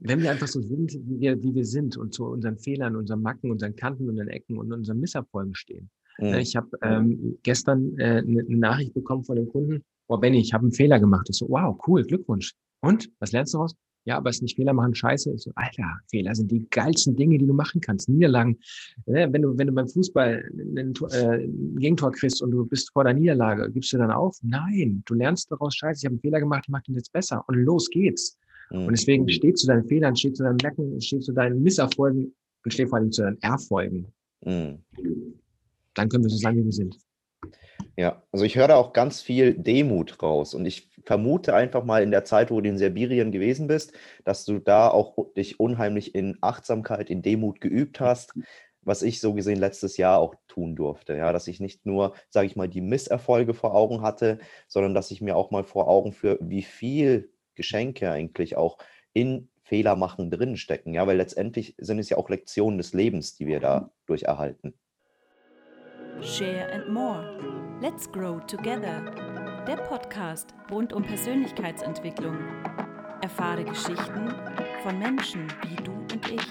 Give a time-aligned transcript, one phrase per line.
[0.00, 3.22] wenn wir einfach so sind, wie wir, wie wir sind und zu unseren Fehlern, unseren
[3.22, 5.90] Macken, unseren Kanten, unseren Ecken und unseren Misserfolgen stehen.
[6.18, 6.34] Mhm.
[6.34, 10.52] Ich habe ähm, gestern äh, eine, eine Nachricht bekommen von dem Kunden, boah Benny, ich
[10.52, 11.28] habe einen Fehler gemacht.
[11.30, 12.52] Ich so, wow, cool, Glückwunsch.
[12.80, 13.74] Und, was lernst du daraus?
[14.06, 15.32] Ja, aber es ist nicht Fehler machen scheiße.
[15.34, 18.08] Ich so, Alter, Fehler sind die geilsten Dinge, die du machen kannst.
[18.08, 18.58] Niederlagen.
[19.04, 22.90] Ne, wenn du, wenn du beim Fußball ein, äh, ein Gegentor kriegst und du bist
[22.92, 24.38] vor der Niederlage, gibst du dann auf?
[24.42, 25.98] Nein, du lernst daraus scheiße.
[26.00, 27.44] Ich habe einen Fehler gemacht, ich mache den jetzt besser.
[27.46, 28.38] Und los geht's.
[28.70, 28.86] Mhm.
[28.86, 32.72] Und deswegen steht zu deinen Fehlern, steht zu deinen Mecken, steht zu deinen Misserfolgen und
[32.72, 34.12] steht vor allem zu deinen Erfolgen.
[34.44, 34.82] Mhm.
[35.94, 36.96] Dann können wir so sein, wie wir sind.
[37.96, 42.02] Ja, also ich höre da auch ganz viel Demut raus und ich vermute einfach mal
[42.02, 43.92] in der Zeit, wo du in Sibirien gewesen bist,
[44.24, 48.34] dass du da auch dich unheimlich in Achtsamkeit, in Demut geübt hast,
[48.82, 51.16] was ich so gesehen letztes Jahr auch tun durfte.
[51.16, 55.10] Ja, dass ich nicht nur, sage ich mal, die Misserfolge vor Augen hatte, sondern dass
[55.10, 58.78] ich mir auch mal vor Augen führe, wie viel Geschenke eigentlich auch
[59.12, 60.94] in Fehler machen drinstecken.
[60.94, 64.74] Ja, weil letztendlich sind es ja auch Lektionen des Lebens, die wir dadurch erhalten.
[66.20, 67.78] Share and More.
[67.80, 69.00] Let's Grow Together.
[69.66, 72.36] Der Podcast rund um Persönlichkeitsentwicklung.
[73.22, 74.34] Erfahre Geschichten
[74.82, 76.46] von Menschen wie du und ich,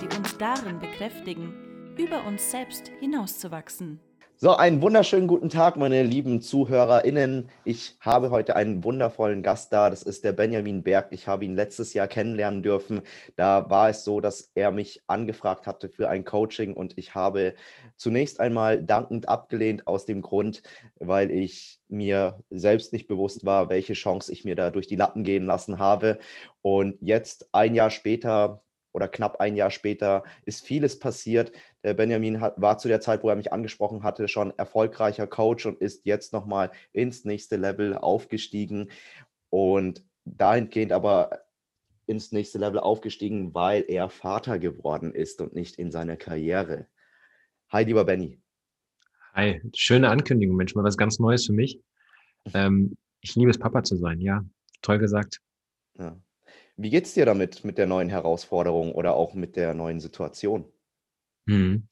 [0.00, 4.00] die uns darin bekräftigen, über uns selbst hinauszuwachsen.
[4.38, 7.48] So, einen wunderschönen guten Tag, meine lieben ZuhörerInnen.
[7.64, 9.88] Ich habe heute einen wundervollen Gast da.
[9.88, 11.08] Das ist der Benjamin Berg.
[11.12, 13.00] Ich habe ihn letztes Jahr kennenlernen dürfen.
[13.36, 17.54] Da war es so, dass er mich angefragt hatte für ein Coaching und ich habe
[17.96, 20.62] zunächst einmal dankend abgelehnt aus dem Grund,
[21.00, 25.24] weil ich mir selbst nicht bewusst war, welche Chance ich mir da durch die Lappen
[25.24, 26.18] gehen lassen habe.
[26.60, 28.60] Und jetzt, ein Jahr später,
[28.96, 31.52] oder knapp ein Jahr später ist vieles passiert.
[31.86, 35.66] Der Benjamin hat, war zu der Zeit, wo er mich angesprochen hatte, schon erfolgreicher Coach
[35.66, 38.90] und ist jetzt nochmal ins nächste Level aufgestiegen
[39.50, 41.42] und dahingehend aber
[42.06, 46.88] ins nächste Level aufgestiegen, weil er Vater geworden ist und nicht in seiner Karriere.
[47.68, 48.40] Hi, lieber Benny.
[49.34, 51.80] Hi, schöne Ankündigung, Mensch, mal was ganz Neues für mich.
[52.52, 54.44] Ähm, ich liebe es, Papa zu sein, ja,
[54.82, 55.40] toll gesagt.
[55.96, 56.18] Ja.
[56.76, 60.64] Wie geht's dir damit mit der neuen Herausforderung oder auch mit der neuen Situation?
[61.46, 61.88] Mhm.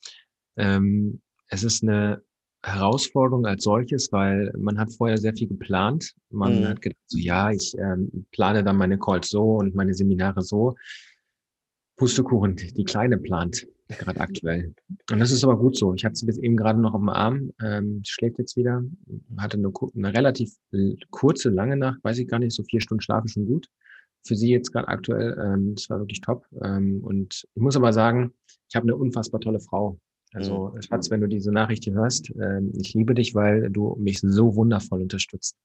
[0.56, 2.22] Ähm, es ist eine
[2.62, 6.14] Herausforderung als solches, weil man hat vorher sehr viel geplant.
[6.30, 6.68] Man mhm.
[6.68, 10.74] hat gedacht, so, ja, ich ähm, plane dann meine Calls so und meine Seminare so.
[11.96, 14.74] Pustekuchen, die Kleine plant gerade aktuell.
[15.10, 15.94] Und das ist aber gut so.
[15.94, 18.82] Ich hatte sie bis eben gerade noch dem Arm, ähm, schläft jetzt wieder,
[19.36, 20.56] hatte eine, eine relativ
[21.10, 23.68] kurze, lange Nacht, weiß ich gar nicht, so vier Stunden schlafen schon gut
[24.24, 25.38] für sie jetzt gerade aktuell.
[25.38, 26.46] Ähm, das war wirklich top.
[26.62, 28.32] Ähm, und ich muss aber sagen,
[28.68, 29.98] ich habe eine unfassbar tolle Frau.
[30.32, 30.82] Also, mhm.
[30.82, 34.56] Schatz, wenn du diese Nachricht hier hörst, ähm, ich liebe dich, weil du mich so
[34.56, 35.56] wundervoll unterstützt.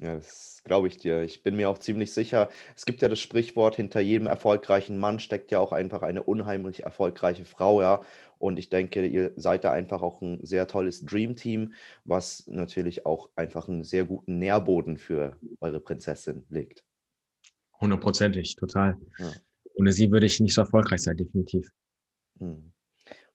[0.00, 1.22] Ja, das glaube ich dir.
[1.22, 2.48] Ich bin mir auch ziemlich sicher.
[2.74, 6.84] Es gibt ja das Sprichwort, hinter jedem erfolgreichen Mann steckt ja auch einfach eine unheimlich
[6.84, 8.00] erfolgreiche Frau, ja.
[8.38, 13.28] Und ich denke, ihr seid da einfach auch ein sehr tolles Dream-Team, was natürlich auch
[13.36, 16.82] einfach einen sehr guten Nährboden für eure Prinzessin legt.
[17.82, 18.96] Hundertprozentig, total.
[19.18, 19.32] Ja.
[19.74, 21.68] Ohne sie würde ich nicht so erfolgreich sein, definitiv.
[22.38, 22.72] Hm.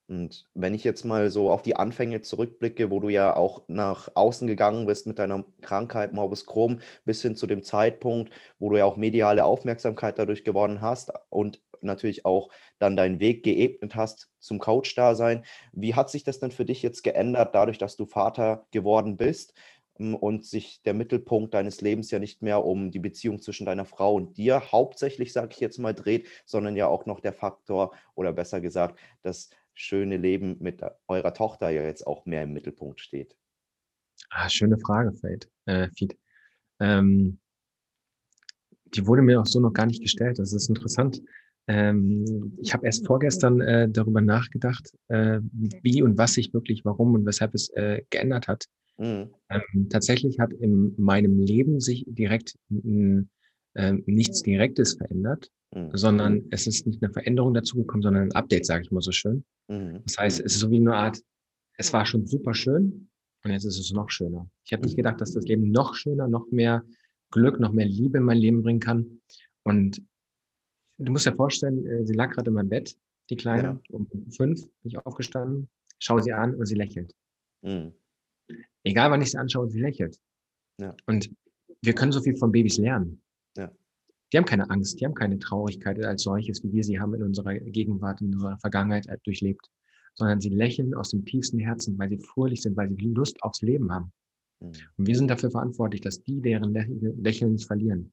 [0.10, 4.08] Und wenn ich jetzt mal so auf die Anfänge zurückblicke, wo du ja auch nach
[4.16, 8.78] außen gegangen bist mit deiner Krankheit Morbus Crohn, bis hin zu dem Zeitpunkt, wo du
[8.78, 14.30] ja auch mediale Aufmerksamkeit dadurch gewonnen hast und natürlich auch dann deinen Weg geebnet hast
[14.40, 15.44] zum Coach-Dasein.
[15.74, 19.54] Wie hat sich das denn für dich jetzt geändert, dadurch, dass du Vater geworden bist?
[20.00, 24.16] Und sich der Mittelpunkt deines Lebens ja nicht mehr um die Beziehung zwischen deiner Frau
[24.16, 28.34] und dir hauptsächlich, sage ich jetzt mal, dreht, sondern ja auch noch der Faktor oder
[28.34, 33.36] besser gesagt, das schöne Leben mit eurer Tochter ja jetzt auch mehr im Mittelpunkt steht.
[34.30, 36.18] Ah, schöne Frage, Fate, äh, Fied.
[36.80, 37.40] Ähm,
[38.94, 40.40] die wurde mir auch so noch gar nicht gestellt.
[40.40, 41.22] Das ist interessant.
[41.68, 45.40] Ähm, ich habe erst vorgestern äh, darüber nachgedacht, äh,
[45.82, 48.68] wie und was sich wirklich, warum und weshalb es äh, geändert hat.
[48.98, 49.30] Mhm.
[49.50, 55.92] Ähm, tatsächlich hat in meinem Leben sich direkt äh, nichts Direktes verändert, mhm.
[55.94, 59.46] sondern es ist nicht eine Veränderung dazugekommen, sondern ein Update, sage ich mal so schön.
[59.68, 60.02] Mhm.
[60.06, 61.22] Das heißt, es ist so wie eine Art,
[61.78, 63.10] es war schon super schön
[63.44, 64.50] und jetzt ist es noch schöner.
[64.66, 65.04] Ich hätte nicht mhm.
[65.04, 66.84] gedacht, dass das Leben noch schöner, noch mehr
[67.32, 69.22] Glück, noch mehr Liebe in mein Leben bringen kann.
[69.64, 70.02] Und
[70.98, 72.96] du musst dir vorstellen, äh, sie lag gerade in meinem Bett,
[73.30, 73.82] die Kleine, ja.
[73.90, 77.14] um fünf bin ich aufgestanden, schaue sie an und sie lächelt.
[77.62, 77.94] Mhm.
[78.88, 80.20] Egal, wann ich sie anschaue, sie lächelt.
[80.80, 80.96] Ja.
[81.06, 81.30] Und
[81.82, 83.22] wir können so viel von Babys lernen.
[83.58, 83.72] Ja.
[84.32, 87.24] Die haben keine Angst, die haben keine Traurigkeit als solches, wie wir sie haben in
[87.24, 89.70] unserer Gegenwart, in unserer Vergangenheit durchlebt,
[90.16, 93.62] sondern sie lächeln aus dem tiefsten Herzen, weil sie fröhlich sind, weil sie Lust aufs
[93.62, 94.12] Leben haben.
[94.60, 94.72] Mhm.
[94.98, 98.12] Und wir sind dafür verantwortlich, dass die deren Lächeln nicht verlieren.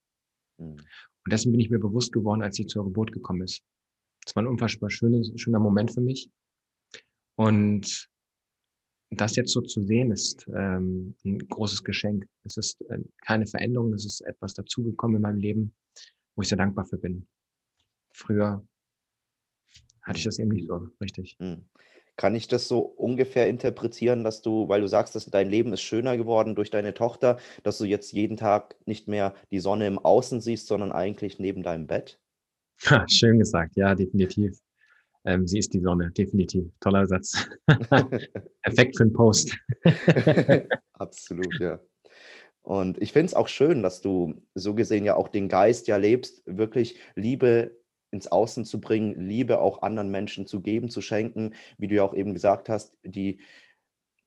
[0.58, 0.76] Mhm.
[1.24, 3.62] Und dessen bin ich mir bewusst geworden, als sie zur Geburt gekommen ist.
[4.24, 6.30] Das war ein unfassbar schönes, schöner Moment für mich.
[7.36, 8.08] Und
[9.20, 12.26] das jetzt so zu sehen, ist ähm, ein großes Geschenk.
[12.44, 15.74] Es ist äh, keine Veränderung, es ist etwas dazugekommen in meinem Leben,
[16.34, 17.26] wo ich sehr dankbar für bin.
[18.12, 18.66] Früher
[20.02, 21.36] hatte ich das eben nicht so richtig.
[21.38, 21.64] Mhm.
[22.16, 25.82] Kann ich das so ungefähr interpretieren, dass du, weil du sagst, dass dein Leben ist
[25.82, 29.98] schöner geworden durch deine Tochter, dass du jetzt jeden Tag nicht mehr die Sonne im
[29.98, 32.20] Außen siehst, sondern eigentlich neben deinem Bett?
[32.86, 34.60] Ha, schön gesagt, ja, definitiv.
[35.24, 36.66] Ähm, sie ist die Sonne, definitiv.
[36.80, 37.48] Toller Satz.
[38.62, 39.56] Perfekt für einen Post.
[40.92, 41.80] Absolut, ja.
[42.62, 45.96] Und ich finde es auch schön, dass du so gesehen ja auch den Geist ja
[45.96, 47.76] lebst, wirklich Liebe
[48.10, 52.04] ins Außen zu bringen, Liebe auch anderen Menschen zu geben, zu schenken, wie du ja
[52.04, 53.40] auch eben gesagt hast, die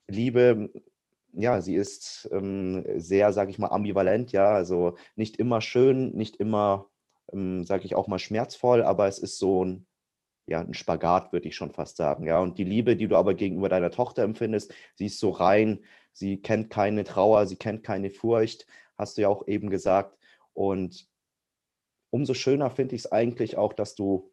[0.07, 0.69] Liebe,
[1.33, 6.35] ja, sie ist ähm, sehr, sage ich mal, ambivalent, ja, also nicht immer schön, nicht
[6.35, 6.89] immer,
[7.31, 9.87] ähm, sage ich auch mal, schmerzvoll, aber es ist so ein,
[10.47, 13.33] ja, ein Spagat, würde ich schon fast sagen, ja, und die Liebe, die du aber
[13.33, 15.83] gegenüber deiner Tochter empfindest, sie ist so rein,
[16.13, 18.65] sie kennt keine Trauer, sie kennt keine Furcht,
[18.97, 20.17] hast du ja auch eben gesagt,
[20.53, 21.07] und
[22.09, 24.31] umso schöner finde ich es eigentlich auch, dass du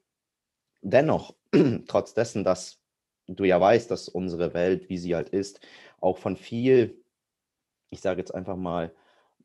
[0.82, 1.34] dennoch,
[1.88, 2.80] trotz dessen, dass
[3.26, 5.60] du ja weißt, dass unsere Welt, wie sie halt ist,
[6.00, 7.02] auch von viel,
[7.90, 8.94] ich sage jetzt einfach mal,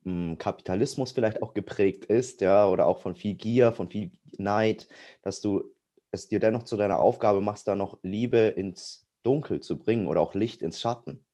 [0.04, 4.88] hm, Kapitalismus vielleicht auch geprägt ist, ja, oder auch von viel Gier, von viel Neid,
[5.24, 5.63] dass du
[6.12, 10.22] es dir dennoch zu deiner Aufgabe machst, da noch Liebe ins Dunkel zu bringen oder
[10.22, 11.26] auch Licht ins Schatten.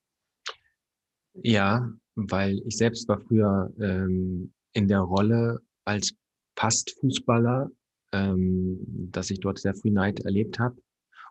[1.34, 6.16] Ja, weil ich selbst war früher ähm, in der Rolle als
[6.56, 7.70] Past-Fußballer,
[8.14, 8.80] ähm,
[9.12, 10.78] dass ich dort sehr früh Neid erlebt habe.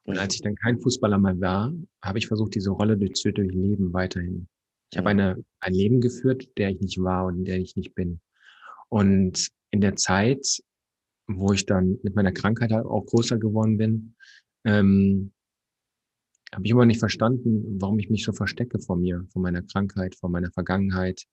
[0.04, 3.92] Und als ich dann kein Fußballer mehr war, habe ich versucht, diese Rolle zu durchleben
[3.94, 4.48] weiterhin.
[4.90, 8.20] Ich habe eine, ein Leben geführt, der ich nicht war und der ich nicht bin.
[8.90, 10.46] Und in der Zeit,
[11.26, 14.14] wo ich dann mit meiner Krankheit halt auch größer geworden bin,
[14.64, 15.32] ähm,
[16.52, 20.14] habe ich immer nicht verstanden, warum ich mich so verstecke vor mir, vor meiner Krankheit,
[20.14, 21.24] vor meiner Vergangenheit.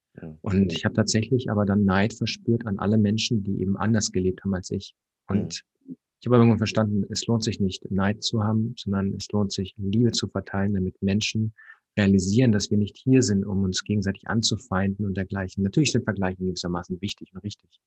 [0.42, 4.44] Und ich habe tatsächlich aber dann Neid verspürt an alle Menschen, die eben anders gelebt
[4.44, 4.96] haben als ich.
[5.28, 9.52] Und ich habe irgendwann verstanden, es lohnt sich nicht, Neid zu haben, sondern es lohnt
[9.52, 11.54] sich, Liebe zu verteilen, damit Menschen
[11.98, 15.64] realisieren, dass wir nicht hier sind, um uns gegenseitig anzufeinden und dergleichen.
[15.64, 17.80] Natürlich sind Vergleiche gewissermaßen wichtig und richtig.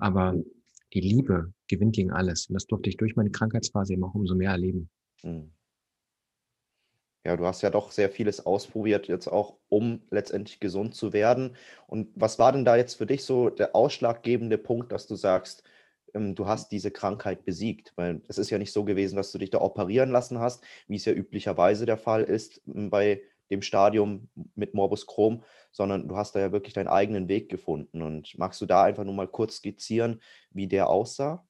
[0.00, 0.34] Aber
[0.92, 2.46] die Liebe gewinnt gegen alles.
[2.46, 4.90] Und das durfte ich durch meine Krankheitsphase eben auch umso mehr erleben.
[5.22, 5.52] Mhm.
[7.24, 11.54] Ja, du hast ja doch sehr vieles ausprobiert, jetzt auch, um letztendlich gesund zu werden.
[11.86, 15.62] Und was war denn da jetzt für dich so der ausschlaggebende Punkt, dass du sagst,
[16.14, 17.92] ähm, du hast diese Krankheit besiegt?
[17.96, 20.96] Weil es ist ja nicht so gewesen, dass du dich da operieren lassen hast, wie
[20.96, 25.42] es ja üblicherweise der Fall ist hm, bei dem Stadium mit Morbus Crohn,
[25.72, 28.02] sondern du hast da ja wirklich deinen eigenen Weg gefunden.
[28.02, 30.20] Und magst du da einfach nur mal kurz skizzieren,
[30.50, 31.44] wie der aussah?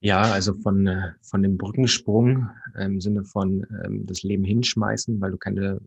[0.00, 2.48] Ja, also von, äh, von dem Brückensprung
[2.78, 5.80] im Sinne von ähm, das Leben hinschmeißen, weil du keine,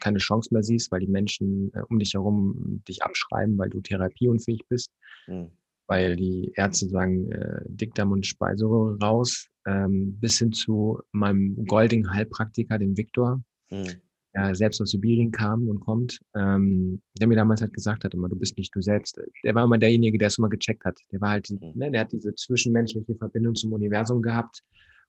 [0.00, 3.80] keine Chance mehr siehst, weil die Menschen äh, um dich herum dich abschreiben, weil du
[3.80, 4.92] therapieunfähig bist,
[5.26, 5.50] mhm.
[5.88, 12.12] weil die Ärzte sagen, äh, Dickdarm und Speiseröhre raus, ähm, bis hin zu meinem goldigen
[12.12, 14.00] Heilpraktiker, dem Viktor, mhm
[14.34, 18.28] ja, selbst aus Sibirien kam und kommt, ähm, der mir damals halt gesagt hat, immer,
[18.28, 19.20] du bist nicht du selbst.
[19.42, 20.98] Der war immer derjenige, der es immer gecheckt hat.
[21.10, 21.72] Der war halt, mhm.
[21.74, 24.62] ne, der hat diese zwischenmenschliche Verbindung zum Universum gehabt,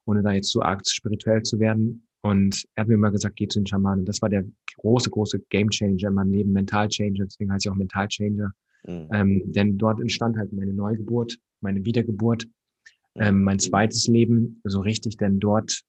[0.05, 2.07] ohne da jetzt zu arg spirituell zu werden.
[2.23, 4.05] Und er hat mir immer gesagt, geh zu den Schamanen.
[4.05, 4.45] Das war der
[4.77, 8.51] große, große Game Changer in meinem Leben, Mental Changer, deswegen heißt ich auch Mental Changer.
[8.87, 9.07] Mhm.
[9.13, 12.45] Ähm, denn dort entstand halt meine Neugeburt, meine Wiedergeburt,
[13.15, 13.21] mhm.
[13.21, 15.81] ähm, mein zweites Leben, so richtig, denn dort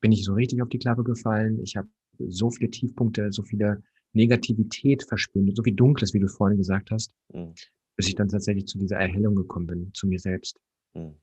[0.00, 1.60] bin ich so richtig auf die Klappe gefallen.
[1.62, 1.88] Ich habe
[2.28, 7.12] so viele Tiefpunkte, so viele Negativität verspüren, so viel Dunkles, wie du vorhin gesagt hast,
[7.32, 7.54] mhm.
[7.96, 10.60] bis ich dann tatsächlich zu dieser Erhellung gekommen bin, zu mir selbst.
[10.94, 11.16] Mhm.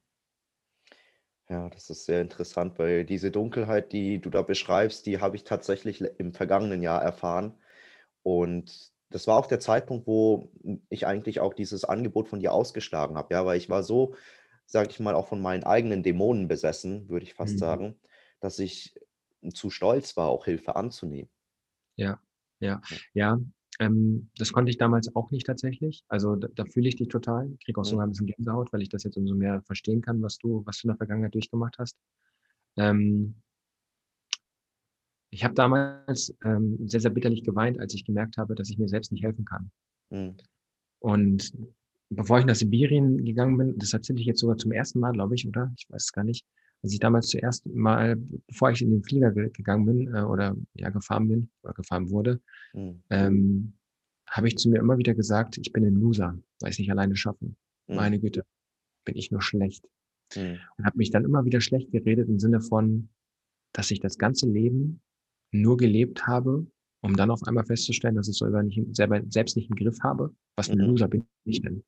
[1.50, 5.44] Ja, das ist sehr interessant, weil diese Dunkelheit, die du da beschreibst, die habe ich
[5.44, 7.56] tatsächlich im vergangenen Jahr erfahren.
[8.22, 10.52] Und das war auch der Zeitpunkt, wo
[10.90, 13.34] ich eigentlich auch dieses Angebot von dir ausgeschlagen habe.
[13.34, 14.14] Ja, weil ich war so,
[14.68, 17.60] sage ich mal, auch von meinen eigenen Dämonen besessen, würde ich fast mhm.
[17.60, 17.96] sagen,
[18.40, 18.94] dass ich
[19.54, 21.30] zu stolz war, auch Hilfe anzunehmen.
[21.96, 22.20] Ja,
[22.60, 22.82] ja,
[23.14, 23.40] ja.
[23.80, 26.04] Ähm, das konnte ich damals auch nicht tatsächlich.
[26.10, 27.50] Also da, da fühle ich dich total.
[27.58, 27.90] Ich kriege auch mhm.
[27.90, 30.80] sogar ein bisschen Gänsehaut, weil ich das jetzt umso mehr verstehen kann, was du, was
[30.80, 31.98] du in der Vergangenheit durchgemacht hast.
[32.78, 33.36] Ähm,
[35.32, 38.90] ich habe damals ähm, sehr, sehr bitterlich geweint, als ich gemerkt habe, dass ich mir
[38.90, 39.72] selbst nicht helfen kann.
[40.10, 40.38] Mhm.
[41.00, 41.54] Und
[42.10, 45.36] bevor ich nach Sibirien gegangen bin, das erzähle ich jetzt sogar zum ersten Mal, glaube
[45.36, 45.72] ich, oder?
[45.78, 46.46] Ich weiß es gar nicht
[46.82, 48.16] als ich damals zuerst mal,
[48.48, 52.10] bevor ich in den Flieger ge gegangen bin äh, oder ja gefahren bin oder gefahren
[52.10, 52.42] wurde,
[52.74, 53.04] mhm.
[53.10, 53.74] ähm,
[54.30, 56.92] habe ich zu mir immer wieder gesagt, ich bin ein Loser, weil ich es nicht
[56.92, 57.46] alleine schaffe.
[57.46, 57.56] Mhm.
[57.96, 58.46] Meine Güte,
[59.06, 59.86] bin ich nur schlecht.
[60.36, 60.60] Mhm.
[60.78, 63.10] Und habe mich dann immer wieder schlecht geredet im Sinne von,
[63.74, 65.02] dass ich das ganze Leben
[65.52, 66.68] nur gelebt habe,
[67.02, 69.98] um dann auf einmal festzustellen, dass ich es selber nicht, selber, selbst nicht im Griff
[70.02, 70.34] habe.
[70.56, 70.86] Was ein Mhm.
[70.86, 71.84] Loser bin ich denn?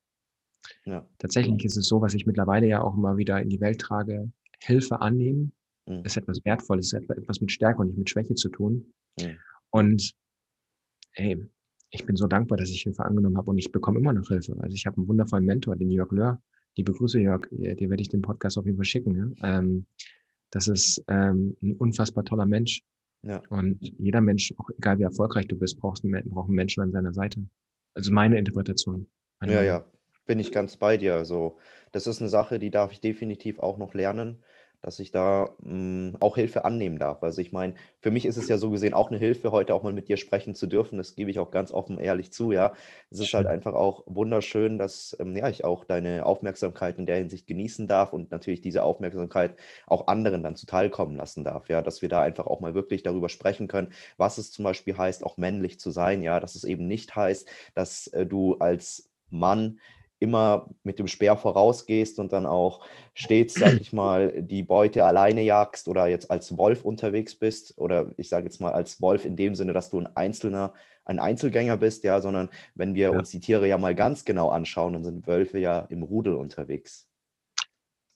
[0.85, 1.07] Ja.
[1.17, 4.31] Tatsächlich ist es so, was ich mittlerweile ja auch immer wieder in die Welt trage,
[4.63, 5.53] Hilfe annehmen
[5.87, 6.03] Mhm.
[6.05, 8.93] ist etwas Wertvolles, ist etwas mit Stärke und nicht mit Schwäche zu tun.
[9.19, 9.37] Mhm.
[9.71, 10.13] Und
[11.13, 11.43] hey,
[11.89, 14.55] ich bin so dankbar, dass ich Hilfe angenommen habe und ich bekomme immer noch Hilfe.
[14.59, 16.41] Also ich habe einen wundervollen Mentor, den Jörg Löhr.
[16.77, 19.35] Liebe Grüße, Jörg, dir werde ich den Podcast auf jeden Fall schicken.
[19.41, 19.57] Ja?
[19.59, 19.85] Ähm,
[20.51, 22.81] das ist ähm, ein unfassbar toller Mensch.
[23.23, 23.41] Ja.
[23.49, 26.91] Und jeder Mensch, auch egal wie erfolgreich du bist, brauchst einen, braucht einen Menschen an
[26.91, 27.43] seiner Seite.
[27.93, 29.07] Also meine Interpretation.
[29.39, 29.73] Meine Ja, Meinung.
[29.81, 29.85] ja,
[30.27, 31.15] bin ich ganz bei dir.
[31.15, 31.57] Also,
[31.91, 34.37] das ist eine Sache, die darf ich definitiv auch noch lernen,
[34.81, 37.23] dass ich da mh, auch Hilfe annehmen darf.
[37.23, 39.83] Also, ich meine, für mich ist es ja so gesehen auch eine Hilfe, heute auch
[39.83, 40.97] mal mit dir sprechen zu dürfen.
[40.97, 42.73] Das gebe ich auch ganz offen ehrlich zu, ja.
[43.09, 47.17] Es ist halt einfach auch wunderschön, dass ähm, ja, ich auch deine Aufmerksamkeit in der
[47.17, 49.55] Hinsicht genießen darf und natürlich diese Aufmerksamkeit
[49.87, 53.29] auch anderen dann zuteilkommen lassen darf, ja, dass wir da einfach auch mal wirklich darüber
[53.29, 56.87] sprechen können, was es zum Beispiel heißt, auch männlich zu sein, ja, dass es eben
[56.87, 59.79] nicht heißt, dass äh, du als Mann
[60.21, 62.85] immer mit dem Speer vorausgehst und dann auch
[63.15, 68.11] stets, sag ich mal, die Beute alleine jagst oder jetzt als Wolf unterwegs bist oder
[68.17, 70.73] ich sage jetzt mal als Wolf in dem Sinne, dass du ein Einzelner,
[71.05, 73.17] ein Einzelgänger bist, ja, sondern wenn wir Ja.
[73.17, 77.07] uns die Tiere ja mal ganz genau anschauen, dann sind Wölfe ja im Rudel unterwegs.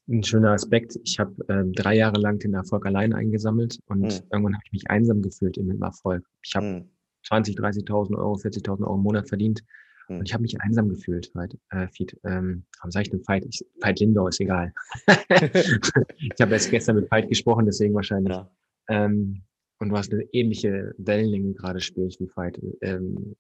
[0.08, 0.98] Ein schöner Aspekt.
[1.04, 4.30] Ich habe ähm, drei Jahre lang den Erfolg alleine eingesammelt und Mhm.
[4.32, 6.24] irgendwann habe ich mich einsam gefühlt im Erfolg.
[6.44, 6.90] Ich habe Hm,
[7.24, 9.66] 20, 30.000 Euro, 40.000 Euro im Monat verdient hm.
[10.08, 11.32] Und ich habe mich einsam gefühlt.
[11.36, 13.46] Halt, äh, Fied, ähm, warum sage ich denn Veit?
[13.46, 14.74] Ich, Veit Lindau ist egal.
[15.08, 18.34] ich habe erst gestern mit Veit gesprochen, deswegen wahrscheinlich.
[18.34, 18.50] Ja.
[18.90, 19.42] Ähm,
[19.80, 22.60] und du hast eine ähnliche Wellenlänge gerade spürst wie Veit.
[22.82, 23.36] Ähm,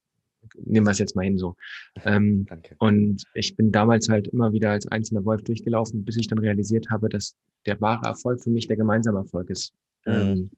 [0.63, 1.55] nehmen wir es jetzt mal hin so.
[2.03, 2.75] Ähm, Danke.
[2.79, 6.89] und ich bin damals halt immer wieder als einzelner Wolf durchgelaufen, bis ich dann realisiert
[6.89, 9.73] habe, dass der wahre Erfolg für mich der gemeinsame Erfolg ist.
[10.05, 10.13] Mhm.
[10.13, 10.51] Ähm,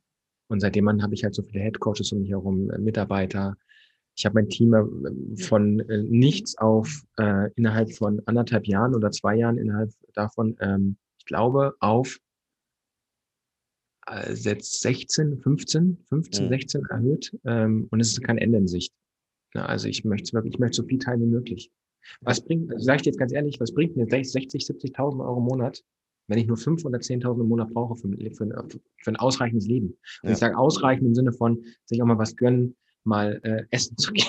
[0.50, 3.58] und seitdem an habe ich halt so viele Headcoaches um mich herum, äh, Mitarbeiter.
[4.18, 9.12] Ich habe mein Team äh, von äh, nichts auf äh, innerhalb von anderthalb Jahren oder
[9.12, 12.18] zwei Jahren innerhalb davon, ähm, ich glaube, auf
[14.08, 16.50] äh, jetzt 16, 15, 15, Mhm.
[16.50, 17.38] 16 erhöht.
[17.46, 18.94] Ähm, und es ist kein Ende in Sicht.
[19.54, 21.72] Ja, also ich möchte wirklich, ich möchte so viel teilen wie möglich.
[22.22, 25.44] Was bringt, sage ich dir jetzt ganz ehrlich, was bringt mir 60, 70.000 Euro im
[25.46, 25.84] Monat,
[26.28, 28.48] wenn ich nur 5 oder 10.000 im Monat brauche für, ein- für,
[29.04, 29.88] für ein ausreichendes Leben?
[29.90, 30.32] Und Ja.
[30.32, 32.76] ich sage ausreichend im Sinne von, sich auch mal was gönnen,
[33.08, 34.28] mal äh, essen zu gehen.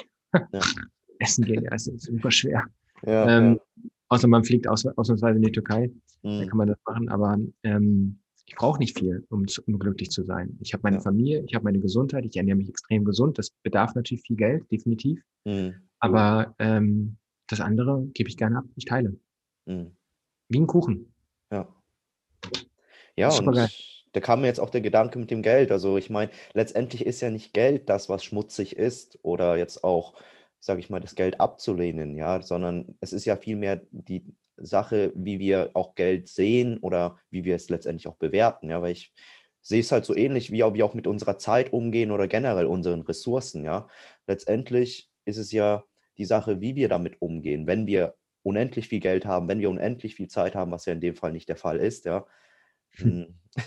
[0.52, 0.60] Ja.
[1.18, 2.64] essen gehen, ja, ist, ist super schwer.
[3.04, 3.60] Ja, Ähm,
[4.08, 5.90] außer man fliegt aus, ausnahmsweise in die Türkei,
[6.22, 6.40] ja.
[6.40, 10.22] da kann man das machen, aber ähm, ich brauche nicht viel, um, um glücklich zu
[10.24, 10.56] sein.
[10.60, 11.02] Ich habe meine Ja.
[11.02, 13.36] Familie, ich habe meine Gesundheit, ich ernähre mich extrem gesund.
[13.38, 15.22] Das bedarf natürlich viel Geld, definitiv.
[15.44, 18.64] hm, Aber ähm, das andere gebe ich gerne ab.
[18.76, 19.16] Ich teile.
[19.66, 19.90] hm.
[20.48, 21.12] Wie ein Kuchen.
[21.52, 21.68] Ja.
[23.16, 23.68] Ja, super geil.
[24.12, 25.70] Da kam mir jetzt auch der Gedanke mit dem Geld.
[25.72, 30.14] Also ich meine, letztendlich ist ja nicht Geld das, was schmutzig ist oder jetzt auch,
[30.60, 34.24] sage ich mal, das Geld abzulehnen, ja, sondern es ist ja vielmehr die
[34.56, 38.92] Sache, wie wir auch Geld sehen oder wie wir es letztendlich auch bewerten, ja, weil
[38.92, 39.12] ich
[39.62, 43.02] sehe es halt so ähnlich, wie wie auch mit unserer Zeit umgehen oder generell unseren
[43.02, 43.88] Ressourcen, ja.
[44.26, 45.84] Letztendlich ist es ja
[46.18, 50.14] die Sache, wie wir damit umgehen, wenn wir unendlich viel Geld haben, wenn wir unendlich
[50.14, 52.26] viel Zeit haben, was ja in dem Fall nicht der Fall ist, ja.
[52.96, 53.08] Hm.
[53.20, 53.26] Mm,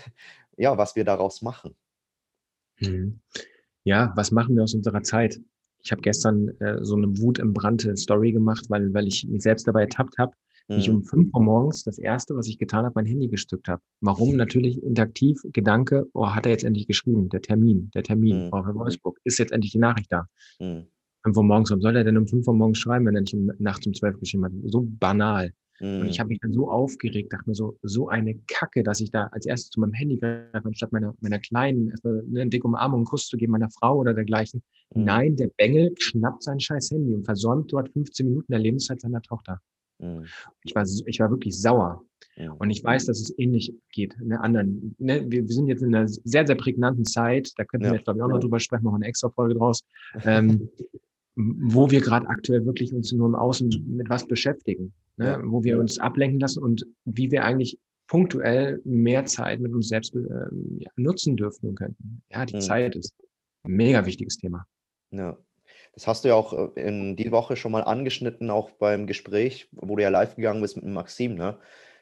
[0.58, 1.74] Ja, was wir daraus machen.
[2.80, 3.20] Mhm.
[3.84, 5.40] Ja, was machen wir aus unserer Zeit?
[5.82, 9.42] Ich habe gestern äh, so eine Wut im Brannte Story gemacht, weil, weil ich mich
[9.42, 10.32] selbst dabei ertappt habe,
[10.68, 13.66] wie ich um 5 Uhr morgens das erste, was ich getan habe, mein Handy gestückt
[13.66, 13.82] habe.
[14.00, 14.36] Warum?
[14.36, 18.48] Natürlich interaktiv, Gedanke, oh, hat er jetzt endlich geschrieben, der Termin, der Termin, Mhm.
[18.52, 20.28] oh, Herr Wolfsburg, ist jetzt endlich die Nachricht da.
[20.60, 20.82] mm,
[21.24, 23.34] 5 Uhr morgens, warum soll er denn um 5 Uhr morgens schreiben, wenn er nicht
[23.34, 24.52] um, nachts um 12 geschrieben hat?
[24.66, 25.52] So banal.
[25.98, 29.00] Und ich mm, habe mich dann so aufgeregt, dachte mir so, so eine Kacke, dass
[29.00, 32.66] ich da als erstes zu meinem Handy greife, anstatt meiner, meiner kleinen, erstmal eine dicke
[32.66, 34.62] Umarmung, einen Kuss zu geben, meiner Frau oder dergleichen.
[34.94, 39.00] mm, Nein, der Bengel schnappt sein scheiß Handy und versäumt dort 15 Minuten der Lebenszeit
[39.00, 39.60] seiner Tochter.
[40.00, 40.32] mm,
[40.64, 42.04] Ich war, ich war wirklich sauer.
[42.36, 44.16] mm, Und ich weiß, dass es ähnlich geht.
[44.20, 47.52] Ne, anderen, ne, wir, wir sind jetzt in einer sehr, sehr prägnanten Zeit.
[47.56, 47.92] Da könnten Ja.
[47.92, 49.84] wir jetzt, glaube ich, auch noch drüber sprechen, machen eine extra Folge draus.
[50.24, 50.70] Ähm,
[51.34, 54.92] wo wir gerade aktuell wirklich uns nur im Außen mit was beschäftigen.
[55.16, 55.40] Ne?
[55.44, 60.14] Wo wir uns ablenken lassen und wie wir eigentlich punktuell mehr Zeit mit uns selbst
[60.14, 62.22] ja, nutzen dürfen und könnten.
[62.30, 62.60] Ja, die Mhm.
[62.60, 63.14] Zeit ist
[63.64, 64.66] ein mega wichtiges Thema.
[65.10, 65.38] Ja.
[65.94, 69.68] Das hast du ja auch äh, in die Woche schon mal angeschnitten, auch beim Gespräch,
[69.72, 71.58] wo du ja live gegangen bist mit Maxim, ne?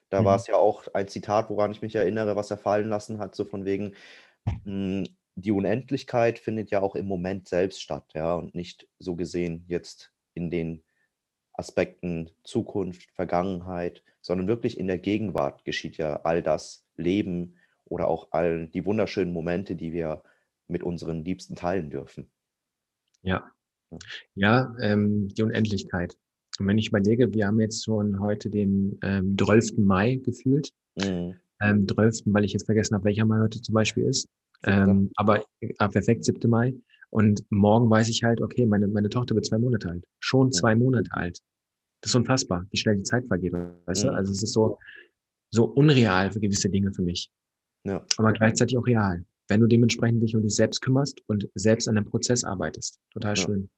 [0.09, 0.25] Da Mhm.
[0.25, 3.35] war es ja auch ein Zitat, woran ich mich erinnere, was er fallen lassen hat,
[3.37, 3.95] so von wegen,
[4.65, 5.05] mh,
[5.41, 10.13] die Unendlichkeit findet ja auch im Moment selbst statt, ja, und nicht so gesehen jetzt
[10.35, 10.83] in den
[11.53, 18.29] Aspekten Zukunft, Vergangenheit, sondern wirklich in der Gegenwart geschieht ja all das Leben oder auch
[18.31, 20.23] all die wunderschönen Momente, die wir
[20.69, 22.31] mit unseren Liebsten teilen dürfen.
[23.23, 23.51] Ja,
[24.35, 26.17] ja, ähm, die Unendlichkeit.
[26.59, 29.79] Und wenn ich überlege, wir haben jetzt schon heute den ähm, 12.
[29.79, 30.71] Mai gefühlt.
[30.97, 31.37] Mhm.
[31.63, 34.29] Ähm, 12., weil ich jetzt vergessen habe, welcher Mai heute zum Beispiel ist.
[34.65, 35.45] Ähm, aber
[35.79, 36.49] ah, perfekt, 7.
[36.49, 36.75] Mai.
[37.11, 40.05] Und morgen weiß ich halt, okay, meine, meine Tochter wird zwei Monate alt.
[40.21, 41.41] Schon zwei Monate alt.
[42.01, 43.53] Das ist unfassbar, wie schnell die Zeit vergeht.
[43.53, 44.11] Weißt ja.
[44.11, 44.17] du?
[44.17, 44.79] Also es ist so,
[45.51, 47.31] so unreal für gewisse Dinge für mich.
[47.85, 48.05] Ja.
[48.17, 49.25] Aber gleichzeitig auch real.
[49.49, 53.01] Wenn du dementsprechend dich um dich selbst kümmerst und selbst an dem Prozess arbeitest.
[53.13, 53.37] Total ja.
[53.37, 53.71] schön.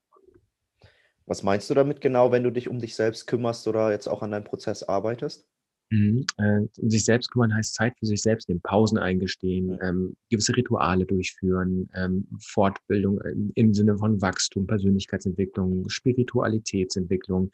[1.25, 4.21] Was meinst du damit genau, wenn du dich um dich selbst kümmerst oder jetzt auch
[4.21, 5.47] an deinem Prozess arbeitest?
[5.93, 6.25] Mhm.
[6.37, 11.05] Äh, sich selbst kümmern heißt Zeit für sich selbst nehmen, Pausen eingestehen, ähm, gewisse Rituale
[11.05, 17.51] durchführen, ähm, Fortbildung im, im Sinne von Wachstum, Persönlichkeitsentwicklung, Spiritualitätsentwicklung.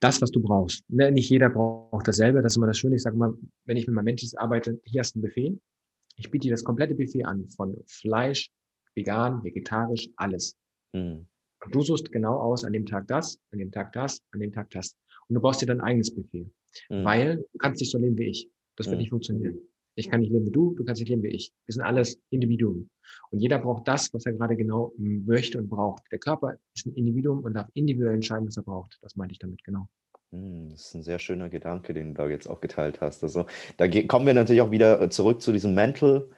[0.00, 0.88] Das, was du brauchst.
[0.88, 2.40] Ne, nicht jeder braucht dasselbe.
[2.40, 2.96] Das ist immer das Schöne.
[2.96, 3.34] Ich sage mal,
[3.66, 5.58] wenn ich mit meinen Menschen arbeite, hier hast du ein Buffet.
[6.16, 8.50] Ich biete dir das komplette Buffet an, von Fleisch,
[8.94, 10.56] vegan, vegetarisch, alles.
[10.94, 11.26] Mhm.
[11.62, 14.52] Und du suchst genau aus, an dem Tag das, an dem Tag das, an dem
[14.52, 14.96] Tag das.
[15.28, 16.50] Und du brauchst dir dein eigenes Buffet.
[16.88, 17.04] Mhm.
[17.04, 18.50] Weil du kannst nicht so leben wie ich.
[18.76, 19.00] Das wird mhm.
[19.00, 19.58] nicht funktionieren.
[19.98, 21.52] Ich kann nicht leben wie du, du kannst nicht leben wie ich.
[21.64, 22.90] Wir sind alles Individuen.
[23.30, 26.02] Und jeder braucht das, was er gerade genau möchte und braucht.
[26.12, 28.98] Der Körper ist ein Individuum und darf individuell entscheiden, was er braucht.
[29.00, 29.88] Das meinte ich damit genau.
[30.32, 33.22] Hm, das ist ein sehr schöner Gedanke, den du da jetzt auch geteilt hast.
[33.22, 33.46] Also
[33.78, 36.28] da kommen wir natürlich auch wieder äh, zurück zu diesem Mental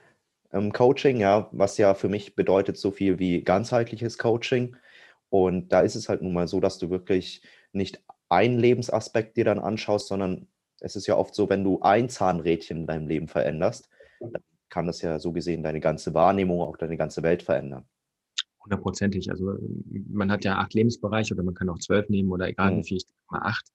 [0.52, 4.76] ähm, Coaching, ja, was ja für mich bedeutet so viel wie ganzheitliches Coaching.
[5.30, 7.42] Und da ist es halt nun mal so, dass du wirklich
[7.72, 10.48] nicht einen Lebensaspekt dir dann anschaust, sondern
[10.80, 13.88] es ist ja oft so, wenn du ein Zahnrädchen in deinem Leben veränderst,
[14.20, 17.84] dann kann das ja so gesehen deine ganze Wahrnehmung, auch deine ganze Welt verändern.
[18.62, 19.30] Hundertprozentig.
[19.30, 19.54] Also
[20.10, 22.78] man hat ja acht Lebensbereiche oder man kann auch zwölf nehmen oder egal mhm.
[22.78, 23.66] wie viel, ich mal acht.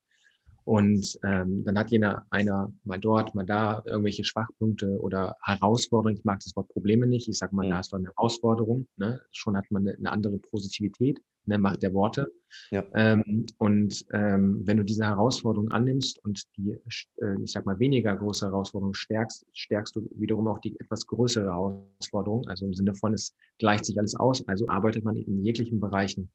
[0.65, 6.17] Und ähm, dann hat jener einer mal dort, mal da irgendwelche Schwachpunkte oder Herausforderungen.
[6.17, 7.27] Ich mag das Wort Probleme nicht.
[7.27, 7.71] Ich sage mal, mhm.
[7.71, 8.87] da hast du eine Herausforderung.
[8.95, 9.19] Ne?
[9.31, 12.31] Schon hat man eine andere Positivität ne, Macht der Worte.
[12.71, 12.83] Ja.
[12.93, 18.15] Ähm, und ähm, wenn du diese Herausforderung annimmst und die, äh, ich sag mal, weniger
[18.15, 22.47] große Herausforderung stärkst, stärkst du wiederum auch die etwas größere Herausforderung.
[22.47, 24.47] Also im Sinne von, es gleicht sich alles aus.
[24.47, 26.29] Also arbeitet man in jeglichen Bereichen.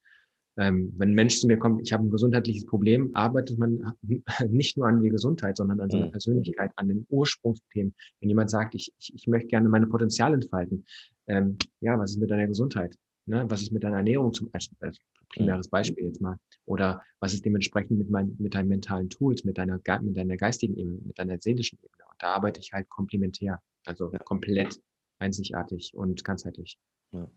[0.58, 3.92] Ähm, wenn ein Mensch zu mir kommt, ich habe ein gesundheitliches Problem, arbeitet man
[4.48, 6.10] nicht nur an die Gesundheit, sondern an seiner mhm.
[6.10, 7.94] Persönlichkeit, an den Ursprungsthemen.
[8.20, 10.84] Wenn jemand sagt, ich, ich, ich möchte gerne meine Potenziale entfalten,
[11.28, 12.96] ähm, ja, was ist mit deiner Gesundheit?
[13.28, 13.44] Ne?
[13.48, 16.36] Was ist mit deiner Ernährung zum als, als primäres Beispiel jetzt mal?
[16.64, 20.76] Oder was ist dementsprechend mit, mein, mit deinen mentalen Tools, mit deiner, mit deiner geistigen
[20.76, 22.04] Ebene, mit deiner seelischen Ebene?
[22.10, 24.80] Und da arbeite ich halt komplementär, also komplett
[25.18, 26.78] einzigartig und ganzheitlich.
[27.12, 27.28] Ja.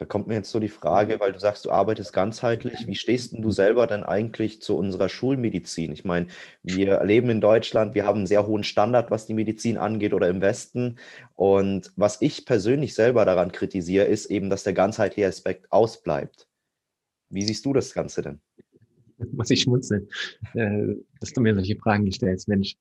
[0.00, 2.86] Da kommt mir jetzt so die Frage, weil du sagst, du arbeitest ganzheitlich.
[2.86, 5.92] Wie stehst denn du selber denn eigentlich zu unserer Schulmedizin?
[5.92, 6.28] Ich meine,
[6.62, 10.30] wir leben in Deutschland, wir haben einen sehr hohen Standard, was die Medizin angeht oder
[10.30, 10.96] im Westen.
[11.34, 16.48] Und was ich persönlich selber daran kritisiere, ist eben, dass der ganzheitliche Aspekt ausbleibt.
[17.28, 18.40] Wie siehst du das Ganze denn?
[19.32, 20.08] Muss ich schmunzeln,
[20.54, 22.74] äh, dass du mir solche Fragen gestellst, Mensch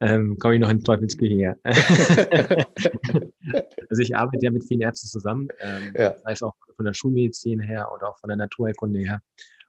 [0.00, 1.56] ähm, komme ich noch in Teufelsküche her.
[1.64, 6.16] also ich arbeite ja mit vielen Ärzten zusammen, ähm, ja.
[6.18, 9.20] sei es auch von der Schulmedizin her oder auch von der Naturheilkunde her.